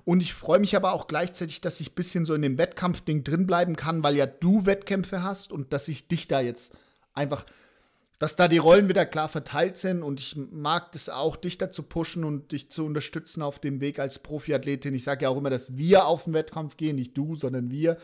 [0.06, 3.24] Und ich freue mich aber auch gleichzeitig, dass ich ein bisschen so in dem Wettkampfding
[3.24, 6.74] drin bleiben kann, weil ja du Wettkämpfe hast und dass ich dich da jetzt
[7.14, 7.46] einfach
[8.24, 11.84] dass da die Rollen wieder klar verteilt sind und ich mag das auch, dich dazu
[11.84, 14.94] pushen und dich zu unterstützen auf dem Weg als Profiathletin.
[14.94, 17.98] Ich sage ja auch immer, dass wir auf den Wettkampf gehen, nicht du, sondern wir.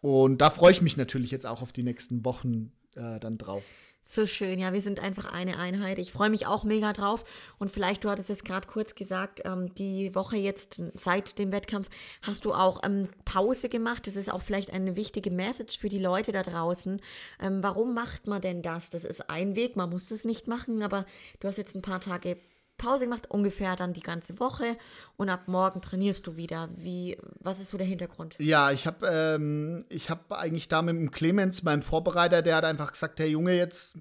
[0.00, 3.62] Und da freue ich mich natürlich jetzt auch auf die nächsten Wochen äh, dann drauf.
[4.06, 5.98] So schön, ja, wir sind einfach eine Einheit.
[5.98, 7.24] Ich freue mich auch mega drauf.
[7.58, 11.88] Und vielleicht, du hattest es gerade kurz gesagt, ähm, die Woche jetzt seit dem Wettkampf
[12.20, 14.06] hast du auch ähm, Pause gemacht.
[14.06, 17.00] Das ist auch vielleicht eine wichtige Message für die Leute da draußen.
[17.40, 18.90] Ähm, warum macht man denn das?
[18.90, 21.06] Das ist ein Weg, man muss das nicht machen, aber
[21.40, 22.36] du hast jetzt ein paar Tage
[22.76, 24.76] Pause gemacht, ungefähr dann die ganze Woche
[25.16, 26.68] und ab morgen trainierst du wieder.
[26.76, 28.34] Wie, was ist so der Hintergrund?
[28.38, 32.92] Ja, ich habe ähm, hab eigentlich da mit dem Clemens, meinem Vorbereiter, der hat einfach
[32.92, 33.96] gesagt, der Junge, jetzt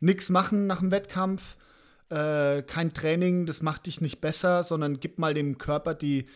[0.00, 1.56] nichts machen nach dem Wettkampf,
[2.10, 6.26] äh, kein Training, das macht dich nicht besser, sondern gib mal dem Körper die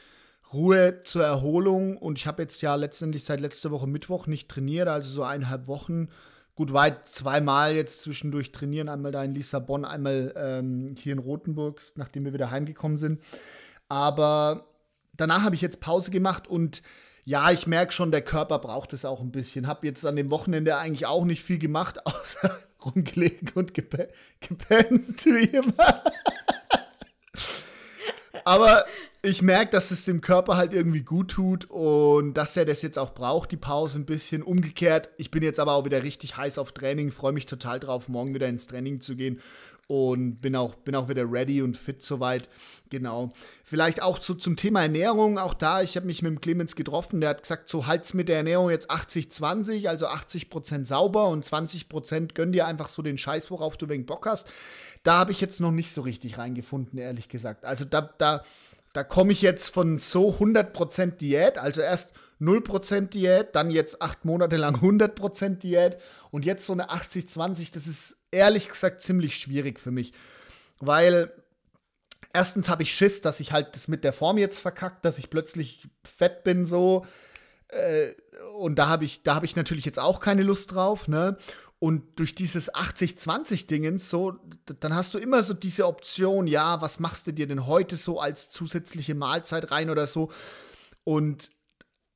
[0.53, 1.97] Ruhe zur Erholung.
[1.97, 5.67] Und ich habe jetzt ja letztendlich seit letzter Woche Mittwoch nicht trainiert, also so eineinhalb
[5.67, 6.09] Wochen
[6.59, 11.81] gut weit zweimal jetzt zwischendurch trainieren, einmal da in Lissabon, einmal ähm, hier in Rothenburg,
[11.95, 13.23] nachdem wir wieder heimgekommen sind.
[13.89, 14.67] Aber
[15.13, 16.83] danach habe ich jetzt Pause gemacht und
[17.25, 19.69] ja, ich merke schon, der Körper braucht es auch ein bisschen.
[19.69, 25.57] Habe jetzt an dem Wochenende eigentlich auch nicht viel gemacht, außer rumgelegen und gepennt, wie
[25.57, 26.03] immer.
[28.45, 28.85] Aber
[29.23, 32.99] ich merke, dass es dem Körper halt irgendwie gut tut und dass er das jetzt
[32.99, 34.43] auch braucht, die Pause ein bisschen.
[34.43, 38.09] Umgekehrt, ich bin jetzt aber auch wieder richtig heiß auf Training, freue mich total drauf,
[38.09, 39.41] morgen wieder ins Training zu gehen
[39.89, 42.49] und bin auch, bin auch wieder ready und fit soweit.
[42.91, 43.33] Genau.
[43.65, 47.21] Vielleicht auch so zum Thema Ernährung, auch da, ich habe mich mit dem Clemens getroffen,
[47.21, 52.35] der hat gesagt, so halt's mit der Ernährung jetzt 80-20, also 80% sauber und 20%
[52.35, 54.47] gönn dir einfach so den Scheiß, worauf du wenig Bock hast.
[55.05, 57.65] Da habe ich jetzt noch nicht so richtig reingefunden, ehrlich gesagt.
[57.65, 58.43] Also da, da
[58.99, 64.25] da komme ich jetzt von so 100% Diät, also erst 0% Diät, dann jetzt acht
[64.25, 65.99] Monate lang 100% Diät
[66.33, 70.15] und jetzt so eine 80-20, das ist ehrlich gesagt ziemlich schwierig für mich,
[70.81, 71.31] weil
[72.33, 75.31] erstens habe ich Schiss, dass ich halt das mit der Form jetzt verkackt, dass ich
[75.31, 77.07] plötzlich fett bin so
[77.69, 78.09] äh,
[78.59, 81.37] und da habe ich, da ich natürlich jetzt auch keine Lust drauf, ne?
[81.81, 84.37] Und durch dieses 80-20-Dingens, so,
[84.81, 88.21] dann hast du immer so diese Option, ja, was machst du dir denn heute so
[88.21, 90.33] als zusätzliche Mahlzeit rein oder so?
[91.05, 91.51] Und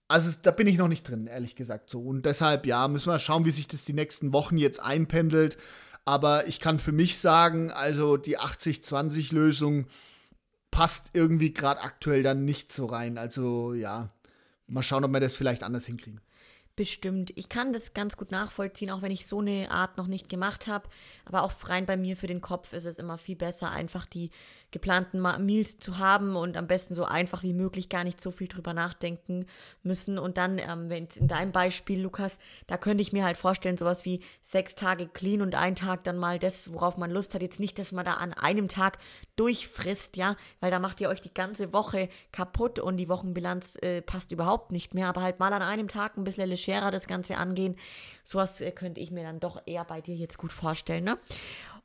[0.09, 2.03] also da bin ich noch nicht drin, ehrlich gesagt so.
[2.03, 5.57] Und deshalb, ja, müssen wir schauen, wie sich das die nächsten Wochen jetzt einpendelt.
[6.05, 9.87] Aber ich kann für mich sagen, also die 80-20-Lösung
[10.71, 13.17] passt irgendwie gerade aktuell dann nicht so rein.
[13.17, 14.09] Also ja,
[14.67, 16.21] mal schauen, ob wir das vielleicht anders hinkriegen.
[16.75, 17.33] Bestimmt.
[17.37, 20.67] Ich kann das ganz gut nachvollziehen, auch wenn ich so eine Art noch nicht gemacht
[20.67, 20.89] habe.
[21.27, 24.31] Aber auch rein bei mir für den Kopf ist es immer viel besser, einfach die
[24.73, 28.49] geplanten Meals zu haben und am besten so einfach wie möglich gar nicht so viel
[28.49, 29.47] drüber nachdenken
[29.83, 30.19] müssen.
[30.19, 34.05] Und dann, ähm, wenn in deinem Beispiel, Lukas, da könnte ich mir halt vorstellen, sowas
[34.05, 37.43] wie sechs Tage clean und ein Tag dann mal das, worauf man Lust hat.
[37.43, 38.99] Jetzt nicht, dass man da an einem Tag
[39.37, 44.01] durchfrisst, ja, weil da macht ihr euch die ganze Woche kaputt und die Wochenbilanz äh,
[44.01, 45.09] passt überhaupt nicht mehr.
[45.09, 47.77] Aber halt mal an einem Tag ein bisschen legerer das Ganze angehen.
[48.25, 51.19] Sowas äh, könnte ich mir dann doch eher bei dir jetzt gut vorstellen, ne?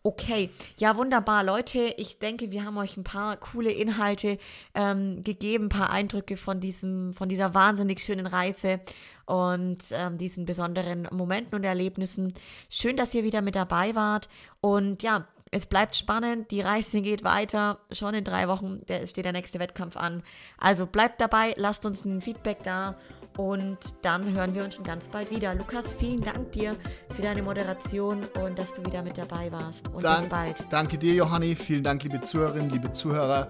[0.08, 1.94] Okay, ja wunderbar, Leute.
[1.98, 4.38] Ich denke, wir haben euch ein paar coole Inhalte
[4.74, 8.80] ähm, gegeben, ein paar Eindrücke von diesem, von dieser wahnsinnig schönen Reise
[9.26, 12.34] und ähm, diesen besonderen Momenten und Erlebnissen.
[12.70, 14.30] Schön, dass ihr wieder mit dabei wart.
[14.62, 17.80] Und ja, es bleibt spannend, die Reise geht weiter.
[17.92, 20.24] Schon in drei Wochen steht der nächste Wettkampf an.
[20.58, 22.96] Also bleibt dabei, lasst uns ein Feedback da
[23.38, 25.56] und dann hören wir uns schon ganz bald wieder.
[25.56, 26.76] Lukas, vielen Dank dir
[27.16, 29.88] für deine Moderation und dass du wieder mit dabei warst.
[29.90, 30.56] Und Dank, bis bald.
[30.70, 31.56] Danke dir, Johanni.
[31.56, 33.48] Vielen Dank, liebe Zuhörerinnen, liebe Zuhörer.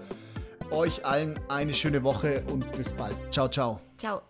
[0.70, 3.16] Euch allen eine schöne Woche und bis bald.
[3.30, 3.80] Ciao, ciao.
[3.96, 4.22] Ciao.